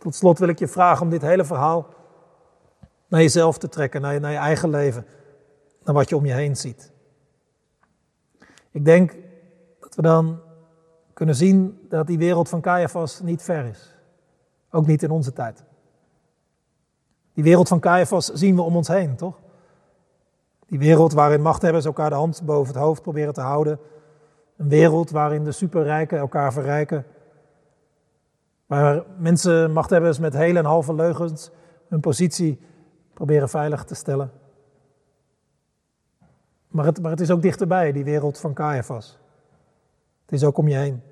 Tot 0.00 0.14
slot 0.14 0.38
wil 0.38 0.48
ik 0.48 0.58
je 0.58 0.68
vragen 0.68 1.02
om 1.02 1.10
dit 1.10 1.22
hele 1.22 1.44
verhaal 1.44 1.86
naar 3.06 3.20
jezelf 3.20 3.58
te 3.58 3.68
trekken, 3.68 4.00
naar 4.00 4.12
je, 4.12 4.20
naar 4.20 4.30
je 4.30 4.36
eigen 4.36 4.70
leven, 4.70 5.06
naar 5.84 5.94
wat 5.94 6.08
je 6.08 6.16
om 6.16 6.26
je 6.26 6.32
heen 6.32 6.56
ziet. 6.56 6.92
Ik 8.70 8.84
denk 8.84 9.16
dat 9.80 9.94
we 9.94 10.02
dan 10.02 10.40
kunnen 11.12 11.34
zien 11.34 11.86
dat 11.88 12.06
die 12.06 12.18
wereld 12.18 12.48
van 12.48 12.60
Caiaphas 12.60 13.20
niet 13.20 13.42
ver 13.42 13.64
is. 13.64 13.94
Ook 14.70 14.86
niet 14.86 15.02
in 15.02 15.10
onze 15.10 15.32
tijd. 15.32 15.64
Die 17.32 17.44
wereld 17.44 17.68
van 17.68 17.80
Caiaphas 17.80 18.26
zien 18.26 18.54
we 18.54 18.62
om 18.62 18.76
ons 18.76 18.88
heen, 18.88 19.16
toch? 19.16 19.38
Die 20.66 20.78
wereld 20.78 21.12
waarin 21.12 21.42
machthebbers 21.42 21.84
elkaar 21.84 22.10
de 22.10 22.16
hand 22.16 22.42
boven 22.44 22.74
het 22.74 22.82
hoofd 22.82 23.02
proberen 23.02 23.34
te 23.34 23.40
houden. 23.40 23.78
Een 24.56 24.68
wereld 24.68 25.10
waarin 25.10 25.44
de 25.44 25.52
superrijken 25.52 26.18
elkaar 26.18 26.52
verrijken. 26.52 27.04
Waar 28.70 29.04
mensen, 29.16 29.72
machthebbers 29.72 30.18
met 30.18 30.32
hele 30.32 30.58
en 30.58 30.64
halve 30.64 30.94
leugens 30.94 31.50
hun 31.88 32.00
positie 32.00 32.60
proberen 33.14 33.48
veilig 33.48 33.84
te 33.84 33.94
stellen. 33.94 34.32
Maar 36.68 36.84
het, 36.84 37.02
maar 37.02 37.10
het 37.10 37.20
is 37.20 37.30
ook 37.30 37.42
dichterbij, 37.42 37.92
die 37.92 38.04
wereld 38.04 38.38
van 38.38 38.54
Caiaphas. 38.54 39.18
Het 40.22 40.32
is 40.32 40.44
ook 40.44 40.56
om 40.56 40.68
je 40.68 40.76
heen. 40.76 41.02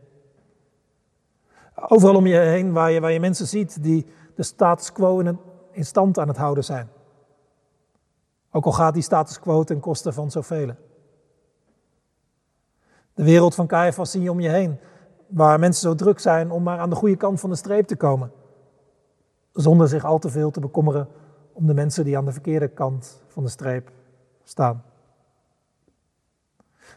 Overal 1.75 2.17
om 2.17 2.27
je 2.27 2.39
heen 2.39 2.73
waar 2.73 2.91
je, 2.91 3.01
waar 3.01 3.13
je 3.13 3.21
mensen 3.21 3.47
ziet 3.47 3.83
die 3.83 4.07
de 4.35 4.43
status 4.43 4.93
quo 4.93 5.19
in, 5.19 5.39
in 5.71 5.85
stand 5.85 6.19
aan 6.19 6.29
het 6.29 6.37
houden 6.37 6.65
zijn. 6.65 6.89
Ook 8.51 8.65
al 8.65 8.73
gaat 8.73 8.95
die 8.95 9.03
status 9.03 9.41
quo 9.41 9.65
ten 9.65 9.81
koste 9.81 10.13
van 10.13 10.31
zoveel. 10.31 10.75
De 13.15 13.25
wereld 13.25 13.55
van 13.55 13.67
Caiaphas 13.67 14.11
zie 14.11 14.23
je 14.23 14.31
om 14.31 14.41
je 14.41 14.49
heen, 14.49 14.81
waar 15.29 15.59
mensen 15.59 15.83
zo 15.83 15.95
druk 15.95 16.19
zijn 16.19 16.51
om 16.51 16.63
maar 16.63 16.79
aan 16.79 16.91
de 16.91 16.97
goede 16.97 17.17
kant 17.17 17.41
van 17.41 17.51
de 17.51 17.57
streep 17.57 17.87
te 17.87 17.97
komen. 17.97 18.33
Zonder 19.53 19.89
zich 19.89 20.05
al 20.05 20.19
te 20.19 20.29
veel 20.29 20.51
te 20.51 20.61
bekommeren 20.61 21.09
om 21.53 21.67
de 21.67 21.75
mensen 21.75 22.05
die 22.05 22.17
aan 22.17 22.25
de 22.25 22.33
verkeerde 22.33 22.69
kant 22.69 23.23
van 23.27 23.43
de 23.43 23.49
streep 23.49 23.91
staan. 24.43 24.83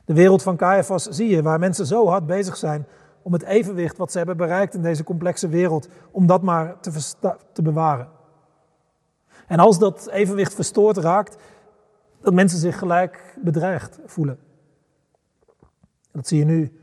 De 0.06 0.14
wereld 0.14 0.44
van 0.44 0.58
Caiaphas 0.58 1.04
zie 1.04 1.30
je, 1.30 1.42
waar 1.42 1.60
mensen 1.60 1.86
zo 1.86 2.08
hard 2.08 2.26
bezig 2.26 2.58
zijn 2.58 2.88
om 3.22 3.34
het 3.34 3.44
evenwicht 3.44 3.98
wat 3.98 4.12
ze 4.12 4.18
hebben 4.18 4.38
bereikt 4.38 4.74
in 4.74 4.82
deze 4.82 5.04
complexe 5.04 5.48
wereld, 5.48 5.88
om 6.12 6.28
dat 6.28 6.42
maar 6.42 6.80
te, 6.80 6.92
te 7.54 7.62
bewaren. 7.62 8.10
En 9.48 9.60
als 9.60 9.80
dat 9.80 10.08
evenwicht 10.08 10.54
verstoord 10.54 10.98
raakt, 10.98 11.38
dat 12.20 12.34
mensen 12.34 12.60
zich 12.60 12.78
gelijk 12.78 13.38
bedreigd 13.42 14.00
voelen. 14.06 14.40
Dat 16.12 16.28
zie 16.28 16.40
je 16.40 16.46
nu 16.46 16.81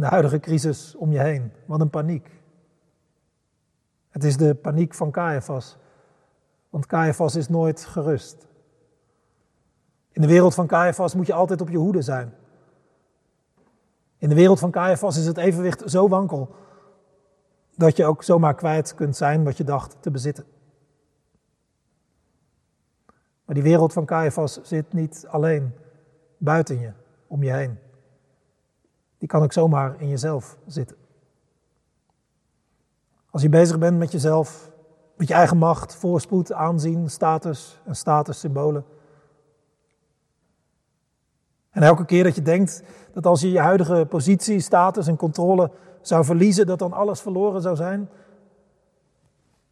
de 0.00 0.06
huidige 0.06 0.40
crisis 0.40 0.94
om 0.96 1.12
je 1.12 1.20
heen. 1.20 1.52
Wat 1.64 1.80
een 1.80 1.90
paniek. 1.90 2.40
Het 4.10 4.24
is 4.24 4.36
de 4.36 4.54
paniek 4.54 4.94
van 4.94 5.10
Caiaphas. 5.10 5.76
Want 6.70 6.86
Caiaphas 6.86 7.36
is 7.36 7.48
nooit 7.48 7.84
gerust. 7.84 8.46
In 10.12 10.20
de 10.20 10.28
wereld 10.28 10.54
van 10.54 10.66
Caiaphas 10.66 11.14
moet 11.14 11.26
je 11.26 11.32
altijd 11.32 11.60
op 11.60 11.68
je 11.68 11.76
hoede 11.76 12.02
zijn. 12.02 12.34
In 14.18 14.28
de 14.28 14.34
wereld 14.34 14.58
van 14.58 14.70
Caiaphas 14.70 15.16
is 15.16 15.26
het 15.26 15.36
evenwicht 15.36 15.90
zo 15.90 16.08
wankel 16.08 16.54
dat 17.76 17.96
je 17.96 18.04
ook 18.04 18.22
zomaar 18.22 18.54
kwijt 18.54 18.94
kunt 18.94 19.16
zijn 19.16 19.44
wat 19.44 19.56
je 19.56 19.64
dacht 19.64 19.96
te 20.00 20.10
bezitten. 20.10 20.44
Maar 23.44 23.54
die 23.54 23.62
wereld 23.62 23.92
van 23.92 24.04
Caiaphas 24.04 24.62
zit 24.62 24.92
niet 24.92 25.26
alleen 25.28 25.74
buiten 26.38 26.80
je, 26.80 26.92
om 27.26 27.42
je 27.42 27.52
heen. 27.52 27.78
Die 29.20 29.28
kan 29.28 29.42
ook 29.42 29.52
zomaar 29.52 30.00
in 30.00 30.08
jezelf 30.08 30.56
zitten. 30.66 30.96
Als 33.30 33.42
je 33.42 33.48
bezig 33.48 33.78
bent 33.78 33.98
met 33.98 34.12
jezelf, 34.12 34.70
met 35.16 35.28
je 35.28 35.34
eigen 35.34 35.56
macht, 35.56 35.94
voorspoed, 35.94 36.52
aanzien, 36.52 37.10
status 37.10 37.80
en 37.84 37.96
statussymbolen. 37.96 38.84
En 41.70 41.82
elke 41.82 42.04
keer 42.04 42.24
dat 42.24 42.34
je 42.34 42.42
denkt 42.42 42.82
dat 43.12 43.26
als 43.26 43.40
je 43.40 43.50
je 43.50 43.60
huidige 43.60 44.06
positie, 44.08 44.60
status 44.60 45.06
en 45.06 45.16
controle 45.16 45.70
zou 46.00 46.24
verliezen, 46.24 46.66
dat 46.66 46.78
dan 46.78 46.92
alles 46.92 47.20
verloren 47.20 47.62
zou 47.62 47.76
zijn, 47.76 48.08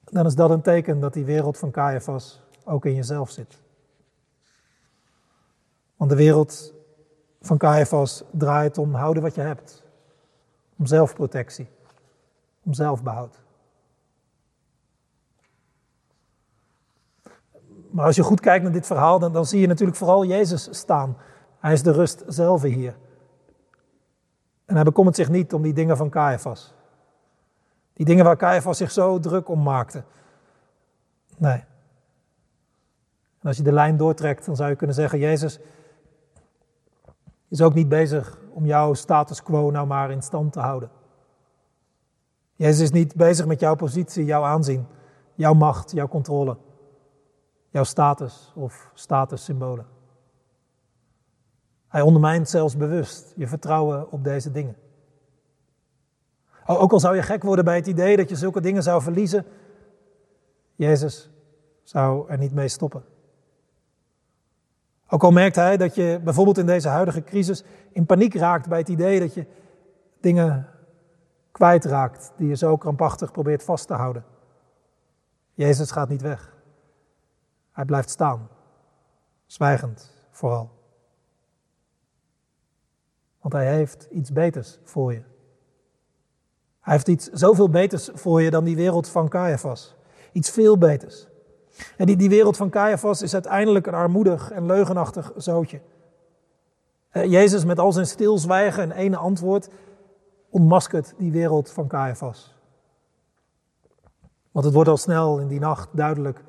dan 0.05 0.27
is 0.27 0.35
dat 0.35 0.51
een 0.51 0.63
teken 0.63 1.01
dat 1.01 1.13
die 1.13 1.25
wereld 1.25 1.59
van 1.59 1.71
Caiaphas 1.71 2.43
ook 2.65 2.85
in 2.85 2.95
jezelf 2.95 3.31
zit. 3.31 3.61
Want 5.97 6.11
de 6.11 6.17
wereld 6.17 6.75
van 7.49 7.59
Caiaphas 7.59 8.25
draait 8.31 8.79
om 8.79 8.95
houden 8.95 9.23
wat 9.23 9.35
je 9.35 9.41
hebt, 9.41 9.83
om 10.77 10.87
zelfprotectie, 10.87 11.69
om 12.65 12.75
zelfbehoud. 12.75 13.41
Maar 17.91 18.05
als 18.05 18.17
je 18.17 18.23
goed 18.23 18.41
kijkt 18.41 18.63
naar 18.63 18.73
dit 18.73 18.87
verhaal, 18.87 19.19
dan, 19.19 19.33
dan 19.33 19.47
zie 19.47 19.61
je 19.61 19.67
natuurlijk 19.67 19.99
vooral 19.99 20.25
Jezus 20.25 20.69
staan. 20.71 21.17
Hij 21.59 21.73
is 21.73 21.83
de 21.83 21.93
rust 21.93 22.25
zelf 22.27 22.63
hier. 22.63 22.97
En 24.65 24.75
hij 24.75 24.85
bekommert 24.85 25.17
zich 25.17 25.29
niet 25.29 25.53
om 25.53 25.63
die 25.63 25.73
dingen 25.73 25.97
van 25.97 26.11
Caiaphas. 26.11 26.75
Die 27.93 28.07
dingen 28.07 28.25
waar 28.25 28.37
Caiaphas 28.37 28.77
zich 28.77 28.91
zo 28.91 29.19
druk 29.19 29.49
om 29.49 29.63
maakte. 29.63 30.05
Nee. 31.37 31.65
En 33.41 33.49
als 33.49 33.57
je 33.57 33.63
de 33.63 33.73
lijn 33.73 33.97
doortrekt, 33.97 34.47
dan 34.47 34.57
zou 34.57 34.71
je 34.71 34.77
kunnen 34.77 34.97
zeggen: 34.97 35.19
Jezus 35.19 35.59
is 37.49 37.63
ook 37.63 37.75
niet 37.75 37.89
bezig 37.89 38.39
om 38.51 38.67
jouw 38.67 38.95
status 38.95 39.43
quo 39.43 39.71
nou 39.71 39.87
maar 39.87 40.11
in 40.11 40.23
stand 40.23 40.53
te 40.53 40.61
houden. 40.61 40.91
Jezus 42.55 42.81
is 42.81 42.91
niet 42.91 43.15
bezig 43.15 43.47
met 43.47 43.61
jouw 43.61 43.75
positie, 43.75 44.25
jouw 44.25 44.43
aanzien, 44.43 44.87
jouw 45.35 45.55
macht, 45.55 45.91
jouw 45.91 46.09
controle, 46.09 46.57
jouw 47.69 47.85
status 47.85 48.53
of 48.55 48.91
statussymbolen. 48.95 49.87
Hij 51.89 52.03
ondermijnt 52.03 52.49
zelfs 52.49 52.77
bewust 52.77 53.33
je 53.37 53.47
vertrouwen 53.47 54.11
op 54.11 54.25
deze 54.25 54.51
dingen. 54.51 54.77
Ook 56.67 56.93
al 56.93 57.01
zou 57.01 57.17
je 57.17 57.23
gek 57.23 57.43
worden 57.43 57.65
bij 57.65 57.77
het 57.77 57.87
idee 57.87 58.17
dat 58.17 58.29
je 58.29 58.37
zulke 58.37 58.61
dingen 58.61 58.83
zou 58.83 59.03
verliezen, 59.03 59.45
Jezus 60.75 61.31
zou 61.83 62.29
er 62.29 62.39
niet 62.39 62.55
mee 62.55 62.69
stoppen. 62.69 63.03
Ook 65.09 65.23
al 65.23 65.31
merkt 65.31 65.57
hij 65.57 65.77
dat 65.77 65.95
je 65.95 66.21
bijvoorbeeld 66.25 66.59
in 66.59 66.67
deze 66.67 66.89
huidige 66.89 67.25
crisis 67.25 67.65
in 67.93 68.07
paniek 68.07 68.35
raakt 68.35 68.69
bij 68.69 68.79
het 68.79 68.89
idee 68.89 69.21
dat 69.21 69.35
je 69.35 69.47
dingen 70.21 70.69
kwijtraakt 71.53 72.33
die 72.37 72.49
je 72.49 72.57
zo 72.57 72.77
krampachtig 72.77 73.33
probeert 73.33 73.63
vast 73.63 73.87
te 73.87 73.95
houden. 73.95 74.25
Jezus 75.55 75.91
gaat 75.91 76.09
niet 76.09 76.23
weg. 76.23 76.57
Hij 77.73 77.85
blijft 77.85 78.11
staan, 78.11 78.49
zwijgend 79.47 80.15
vooral. 80.31 80.71
Want 83.41 83.55
hij 83.55 83.75
heeft 83.75 84.09
iets 84.11 84.33
beters 84.33 84.79
voor 84.85 85.13
je. 85.13 85.23
Hij 86.81 86.93
heeft 86.93 87.09
iets 87.09 87.27
zoveel 87.27 87.71
beters 87.71 88.11
voor 88.15 88.43
je 88.43 88.51
dan 88.51 88.65
die 88.65 88.77
wereld 88.77 89.09
van 89.09 89.29
Caiaphas. 89.29 89.95
Iets 90.33 90.51
veel 90.51 90.79
beters. 90.79 91.29
En 91.97 92.07
die, 92.07 92.17
die 92.17 92.29
wereld 92.29 92.57
van 92.57 92.71
Caiaphas 92.71 93.23
is 93.23 93.35
uiteindelijk 93.35 93.87
een 93.87 93.95
armoedig 93.95 94.51
en 94.51 94.67
leugenachtig 94.67 95.33
zootje. 95.37 95.81
Eh, 97.11 97.25
Jezus 97.25 97.65
met 97.65 97.79
al 97.79 97.93
zijn 97.93 98.07
stilzwijgen 98.07 98.83
en 98.83 98.93
ene 98.93 99.17
antwoord 99.17 99.69
ontmaskert 100.51 101.15
die 101.19 101.33
wereld 101.33 101.71
van 101.71 101.89
Caiaphas. 101.89 102.57
Want 104.51 104.65
het 104.65 104.75
wordt 104.75 104.91
al 104.91 104.97
snel 104.97 105.39
in 105.39 105.49
die 105.49 105.61
nacht 105.61 105.89
duidelijk 105.93 106.45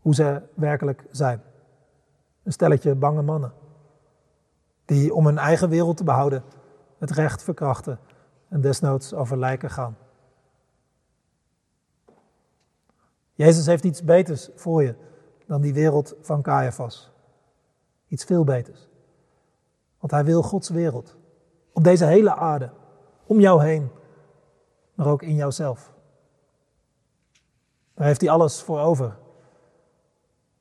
hoe 0.00 0.14
ze 0.14 0.42
werkelijk 0.54 1.04
zijn. 1.10 1.42
Een 2.42 2.52
stelletje 2.52 2.94
bange 2.94 3.22
mannen. 3.22 3.52
Die 4.84 5.14
om 5.14 5.26
hun 5.26 5.38
eigen 5.38 5.68
wereld 5.68 5.96
te 5.96 6.04
behouden 6.04 6.42
het 6.98 7.10
recht 7.10 7.42
verkrachten 7.42 7.98
en 8.48 8.60
desnoods 8.60 9.14
over 9.14 9.38
lijken 9.38 9.70
gaan. 9.70 9.96
Jezus 13.34 13.66
heeft 13.66 13.84
iets 13.84 14.02
beters 14.02 14.48
voor 14.54 14.82
je 14.82 14.94
dan 15.46 15.60
die 15.60 15.74
wereld 15.74 16.14
van 16.20 16.42
Caiaphas. 16.42 17.12
Iets 18.08 18.24
veel 18.24 18.44
beters. 18.44 18.88
Want 19.98 20.12
hij 20.12 20.24
wil 20.24 20.42
Gods 20.42 20.68
wereld. 20.68 21.16
Op 21.72 21.84
deze 21.84 22.04
hele 22.04 22.34
aarde. 22.34 22.70
Om 23.26 23.40
jou 23.40 23.64
heen. 23.64 23.90
Maar 24.94 25.06
ook 25.06 25.22
in 25.22 25.34
jouzelf. 25.34 25.92
Daar 27.94 28.06
heeft 28.06 28.20
hij 28.20 28.30
alles 28.30 28.62
voor 28.62 28.80
over. 28.80 29.16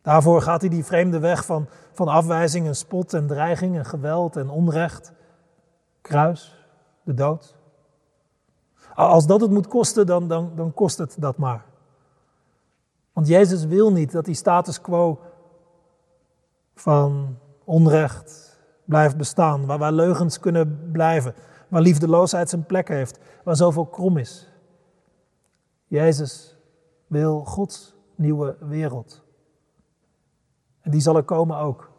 Daarvoor 0.01 0.41
gaat 0.41 0.62
hij 0.62 0.69
die 0.69 0.86
vreemde 0.86 1.19
weg 1.19 1.45
van, 1.45 1.67
van 1.91 2.07
afwijzing 2.07 2.67
en 2.67 2.75
spot 2.75 3.13
en 3.13 3.27
dreiging 3.27 3.77
en 3.77 3.86
geweld 3.86 4.36
en 4.36 4.49
onrecht. 4.49 5.13
Kruis, 6.01 6.67
de 7.03 7.13
dood. 7.13 7.55
Als 8.95 9.27
dat 9.27 9.41
het 9.41 9.51
moet 9.51 9.67
kosten, 9.67 10.05
dan, 10.05 10.27
dan, 10.27 10.51
dan 10.55 10.73
kost 10.73 10.97
het 10.97 11.15
dat 11.19 11.38
maar. 11.38 11.65
Want 13.13 13.28
Jezus 13.28 13.65
wil 13.65 13.91
niet 13.91 14.12
dat 14.12 14.26
die 14.26 14.36
status 14.36 14.82
quo 14.82 15.19
van 16.76 17.38
onrecht 17.63 18.60
blijft 18.86 19.17
bestaan, 19.17 19.65
waar, 19.65 19.78
waar 19.78 19.91
leugens 19.91 20.39
kunnen 20.39 20.89
blijven, 20.91 21.36
waar 21.67 21.82
liefdeloosheid 21.82 22.49
zijn 22.49 22.65
plek 22.65 22.88
heeft, 22.88 23.19
waar 23.43 23.56
zoveel 23.56 23.86
krom 23.86 24.17
is. 24.17 24.49
Jezus 25.88 26.58
wil 27.08 27.45
Gods 27.45 27.95
nieuwe 28.15 28.58
wereld. 28.60 29.23
En 30.82 30.91
die 30.91 31.02
zal 31.02 31.15
er 31.15 31.23
komen 31.23 31.58
ook. 31.58 31.91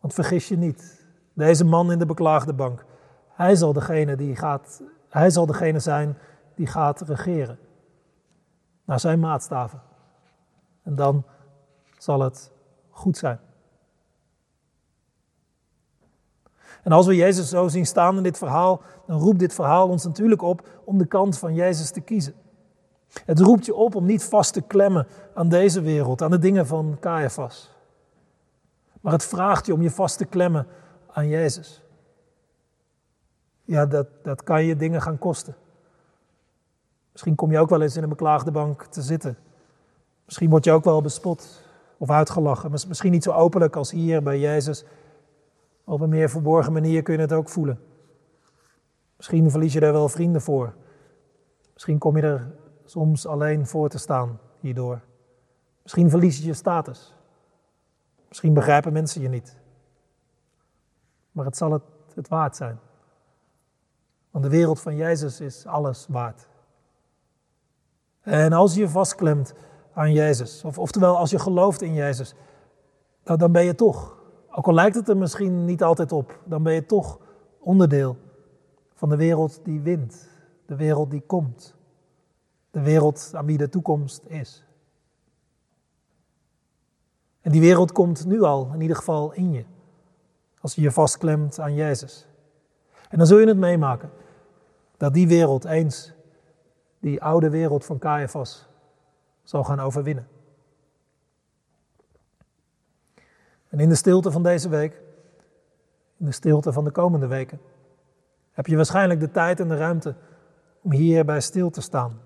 Want 0.00 0.14
vergis 0.14 0.48
je 0.48 0.56
niet, 0.56 1.06
deze 1.32 1.64
man 1.64 1.92
in 1.92 1.98
de 1.98 2.06
beklaagde 2.06 2.54
bank, 2.54 2.84
hij 3.28 3.54
zal 3.54 3.72
degene, 3.72 4.16
die 4.16 4.36
gaat, 4.36 4.82
hij 5.08 5.30
zal 5.30 5.46
degene 5.46 5.78
zijn 5.78 6.18
die 6.54 6.66
gaat 6.66 7.00
regeren 7.00 7.58
naar 8.86 9.00
zijn 9.00 9.20
maatstaven. 9.20 9.80
En 10.82 10.94
dan 10.94 11.24
zal 11.98 12.20
het 12.20 12.52
goed 12.90 13.16
zijn. 13.16 13.40
En 16.82 16.92
als 16.92 17.06
we 17.06 17.16
Jezus 17.16 17.48
zo 17.48 17.68
zien 17.68 17.86
staan 17.86 18.16
in 18.16 18.22
dit 18.22 18.38
verhaal, 18.38 18.80
dan 19.06 19.20
roept 19.20 19.38
dit 19.38 19.54
verhaal 19.54 19.88
ons 19.88 20.04
natuurlijk 20.04 20.42
op 20.42 20.68
om 20.84 20.98
de 20.98 21.06
kant 21.06 21.38
van 21.38 21.54
Jezus 21.54 21.90
te 21.90 22.00
kiezen. 22.00 22.34
Het 23.24 23.40
roept 23.40 23.66
je 23.66 23.74
op 23.74 23.94
om 23.94 24.04
niet 24.04 24.24
vast 24.24 24.52
te 24.52 24.60
klemmen 24.60 25.06
aan 25.34 25.48
deze 25.48 25.80
wereld, 25.80 26.22
aan 26.22 26.30
de 26.30 26.38
dingen 26.38 26.66
van 26.66 26.96
Caiaphas. 27.00 27.74
Maar 29.00 29.12
het 29.12 29.24
vraagt 29.24 29.66
je 29.66 29.72
om 29.72 29.82
je 29.82 29.90
vast 29.90 30.18
te 30.18 30.24
klemmen 30.24 30.66
aan 31.12 31.28
Jezus. 31.28 31.82
Ja, 33.64 33.86
dat, 33.86 34.06
dat 34.22 34.42
kan 34.42 34.64
je 34.64 34.76
dingen 34.76 35.02
gaan 35.02 35.18
kosten. 35.18 35.56
Misschien 37.16 37.34
kom 37.34 37.50
je 37.50 37.58
ook 37.58 37.70
wel 37.70 37.82
eens 37.82 37.96
in 37.96 38.02
een 38.02 38.08
beklaagde 38.08 38.50
bank 38.50 38.84
te 38.84 39.02
zitten. 39.02 39.36
Misschien 40.24 40.50
word 40.50 40.64
je 40.64 40.72
ook 40.72 40.84
wel 40.84 41.00
bespot 41.00 41.62
of 41.96 42.10
uitgelachen. 42.10 42.70
Misschien 42.70 43.12
niet 43.12 43.22
zo 43.22 43.32
openlijk 43.32 43.76
als 43.76 43.90
hier 43.90 44.22
bij 44.22 44.38
Jezus. 44.38 44.84
Op 45.84 46.00
een 46.00 46.08
meer 46.08 46.30
verborgen 46.30 46.72
manier 46.72 47.02
kun 47.02 47.14
je 47.14 47.20
het 47.20 47.32
ook 47.32 47.48
voelen. 47.48 47.80
Misschien 49.16 49.50
verlies 49.50 49.72
je 49.72 49.80
daar 49.80 49.92
wel 49.92 50.08
vrienden 50.08 50.40
voor. 50.40 50.74
Misschien 51.72 51.98
kom 51.98 52.16
je 52.16 52.22
er 52.22 52.54
soms 52.84 53.26
alleen 53.26 53.66
voor 53.66 53.88
te 53.88 53.98
staan 53.98 54.38
hierdoor. 54.60 55.00
Misschien 55.82 56.10
verlies 56.10 56.38
je 56.38 56.46
je 56.46 56.54
status. 56.54 57.14
Misschien 58.28 58.54
begrijpen 58.54 58.92
mensen 58.92 59.20
je 59.20 59.28
niet. 59.28 59.56
Maar 61.32 61.44
het 61.44 61.56
zal 61.56 61.72
het, 61.72 61.82
het 62.14 62.28
waard 62.28 62.56
zijn. 62.56 62.78
Want 64.30 64.44
de 64.44 64.50
wereld 64.50 64.80
van 64.80 64.96
Jezus 64.96 65.40
is 65.40 65.66
alles 65.66 66.06
waard. 66.08 66.48
En 68.26 68.52
als 68.52 68.74
je 68.74 68.88
vastklemt 68.88 69.54
aan 69.92 70.12
Jezus, 70.12 70.64
of, 70.64 70.78
oftewel 70.78 71.16
als 71.16 71.30
je 71.30 71.38
gelooft 71.38 71.82
in 71.82 71.94
Jezus, 71.94 72.34
dan, 73.22 73.38
dan 73.38 73.52
ben 73.52 73.64
je 73.64 73.74
toch, 73.74 74.16
ook 74.50 74.66
al 74.66 74.74
lijkt 74.74 74.96
het 74.96 75.08
er 75.08 75.16
misschien 75.16 75.64
niet 75.64 75.82
altijd 75.82 76.12
op, 76.12 76.38
dan 76.44 76.62
ben 76.62 76.72
je 76.72 76.86
toch 76.86 77.18
onderdeel 77.58 78.16
van 78.94 79.08
de 79.08 79.16
wereld 79.16 79.60
die 79.64 79.80
wint, 79.80 80.28
de 80.66 80.76
wereld 80.76 81.10
die 81.10 81.20
komt, 81.20 81.74
de 82.70 82.80
wereld 82.80 83.30
aan 83.34 83.46
wie 83.46 83.58
de 83.58 83.68
toekomst 83.68 84.22
is. 84.26 84.64
En 87.40 87.52
die 87.52 87.60
wereld 87.60 87.92
komt 87.92 88.26
nu 88.26 88.42
al, 88.42 88.70
in 88.74 88.80
ieder 88.80 88.96
geval 88.96 89.32
in 89.32 89.52
je, 89.52 89.64
als 90.60 90.74
je 90.74 90.80
je 90.80 90.92
vastklemt 90.92 91.60
aan 91.60 91.74
Jezus. 91.74 92.26
En 93.08 93.18
dan 93.18 93.26
zul 93.26 93.38
je 93.38 93.46
het 93.46 93.56
meemaken 93.56 94.10
dat 94.96 95.14
die 95.14 95.28
wereld 95.28 95.64
eens 95.64 96.14
die 97.06 97.22
oude 97.22 97.50
wereld 97.50 97.84
van 97.84 97.98
Caiaphas 97.98 98.68
zal 99.42 99.64
gaan 99.64 99.80
overwinnen. 99.80 100.28
En 103.68 103.80
in 103.80 103.88
de 103.88 103.94
stilte 103.94 104.30
van 104.30 104.42
deze 104.42 104.68
week, 104.68 105.02
in 106.16 106.26
de 106.26 106.32
stilte 106.32 106.72
van 106.72 106.84
de 106.84 106.90
komende 106.90 107.26
weken, 107.26 107.60
heb 108.52 108.66
je 108.66 108.76
waarschijnlijk 108.76 109.20
de 109.20 109.30
tijd 109.30 109.60
en 109.60 109.68
de 109.68 109.76
ruimte 109.76 110.14
om 110.82 110.92
hierbij 110.92 111.40
stil 111.40 111.70
te 111.70 111.80
staan. 111.80 112.20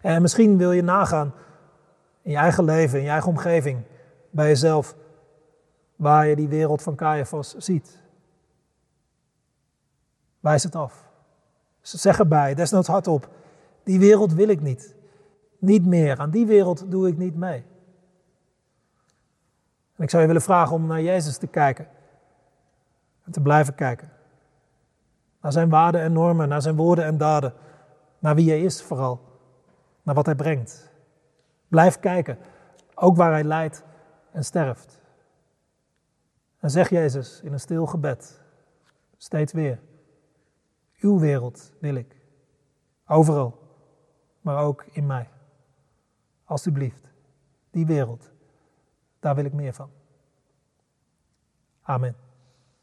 En 0.00 0.22
misschien 0.22 0.58
wil 0.58 0.72
je 0.72 0.82
nagaan 0.82 1.34
in 2.22 2.30
je 2.30 2.36
eigen 2.36 2.64
leven, 2.64 2.98
in 2.98 3.04
je 3.04 3.10
eigen 3.10 3.30
omgeving, 3.30 3.82
bij 4.30 4.46
jezelf, 4.46 4.96
waar 5.96 6.26
je 6.26 6.36
die 6.36 6.48
wereld 6.48 6.82
van 6.82 6.94
Caiaphas 6.94 7.54
ziet. 7.56 7.98
Wijs 10.40 10.62
het 10.62 10.76
af. 10.76 11.10
Zeg 11.80 12.18
erbij, 12.18 12.54
desnoods 12.54 12.88
hardop, 12.88 13.28
die 13.84 13.98
wereld 13.98 14.32
wil 14.32 14.48
ik 14.48 14.60
niet. 14.60 14.94
Niet 15.58 15.86
meer, 15.86 16.18
aan 16.18 16.30
die 16.30 16.46
wereld 16.46 16.90
doe 16.90 17.08
ik 17.08 17.18
niet 17.18 17.34
mee. 17.34 17.64
En 19.96 20.02
ik 20.02 20.10
zou 20.10 20.22
je 20.22 20.28
willen 20.28 20.42
vragen 20.42 20.74
om 20.74 20.86
naar 20.86 21.02
Jezus 21.02 21.36
te 21.36 21.46
kijken. 21.46 21.88
En 23.24 23.32
te 23.32 23.40
blijven 23.40 23.74
kijken. 23.74 24.12
Naar 25.40 25.52
zijn 25.52 25.68
waarden 25.68 26.00
en 26.00 26.12
normen, 26.12 26.48
naar 26.48 26.62
zijn 26.62 26.76
woorden 26.76 27.04
en 27.04 27.18
daden. 27.18 27.54
Naar 28.18 28.34
wie 28.34 28.50
hij 28.50 28.62
is 28.62 28.82
vooral. 28.82 29.20
Naar 30.02 30.14
wat 30.14 30.26
hij 30.26 30.34
brengt. 30.34 30.90
Blijf 31.72 32.00
kijken, 32.00 32.38
ook 32.94 33.16
waar 33.16 33.32
hij 33.32 33.44
lijdt 33.44 33.84
en 34.32 34.44
sterft. 34.44 35.00
En 36.58 36.70
zeg 36.70 36.90
Jezus 36.90 37.40
in 37.42 37.52
een 37.52 37.60
stil 37.60 37.86
gebed, 37.86 38.40
steeds 39.16 39.52
weer, 39.52 39.80
uw 41.00 41.18
wereld 41.18 41.72
wil 41.80 41.94
ik. 41.94 42.16
Overal, 43.06 43.61
maar 44.42 44.64
ook 44.64 44.84
in 44.90 45.06
mij. 45.06 45.28
Alsjeblieft, 46.44 47.12
die 47.70 47.86
wereld, 47.86 48.30
daar 49.20 49.34
wil 49.34 49.44
ik 49.44 49.52
meer 49.52 49.72
van. 49.72 49.90
Amen. 51.82 52.16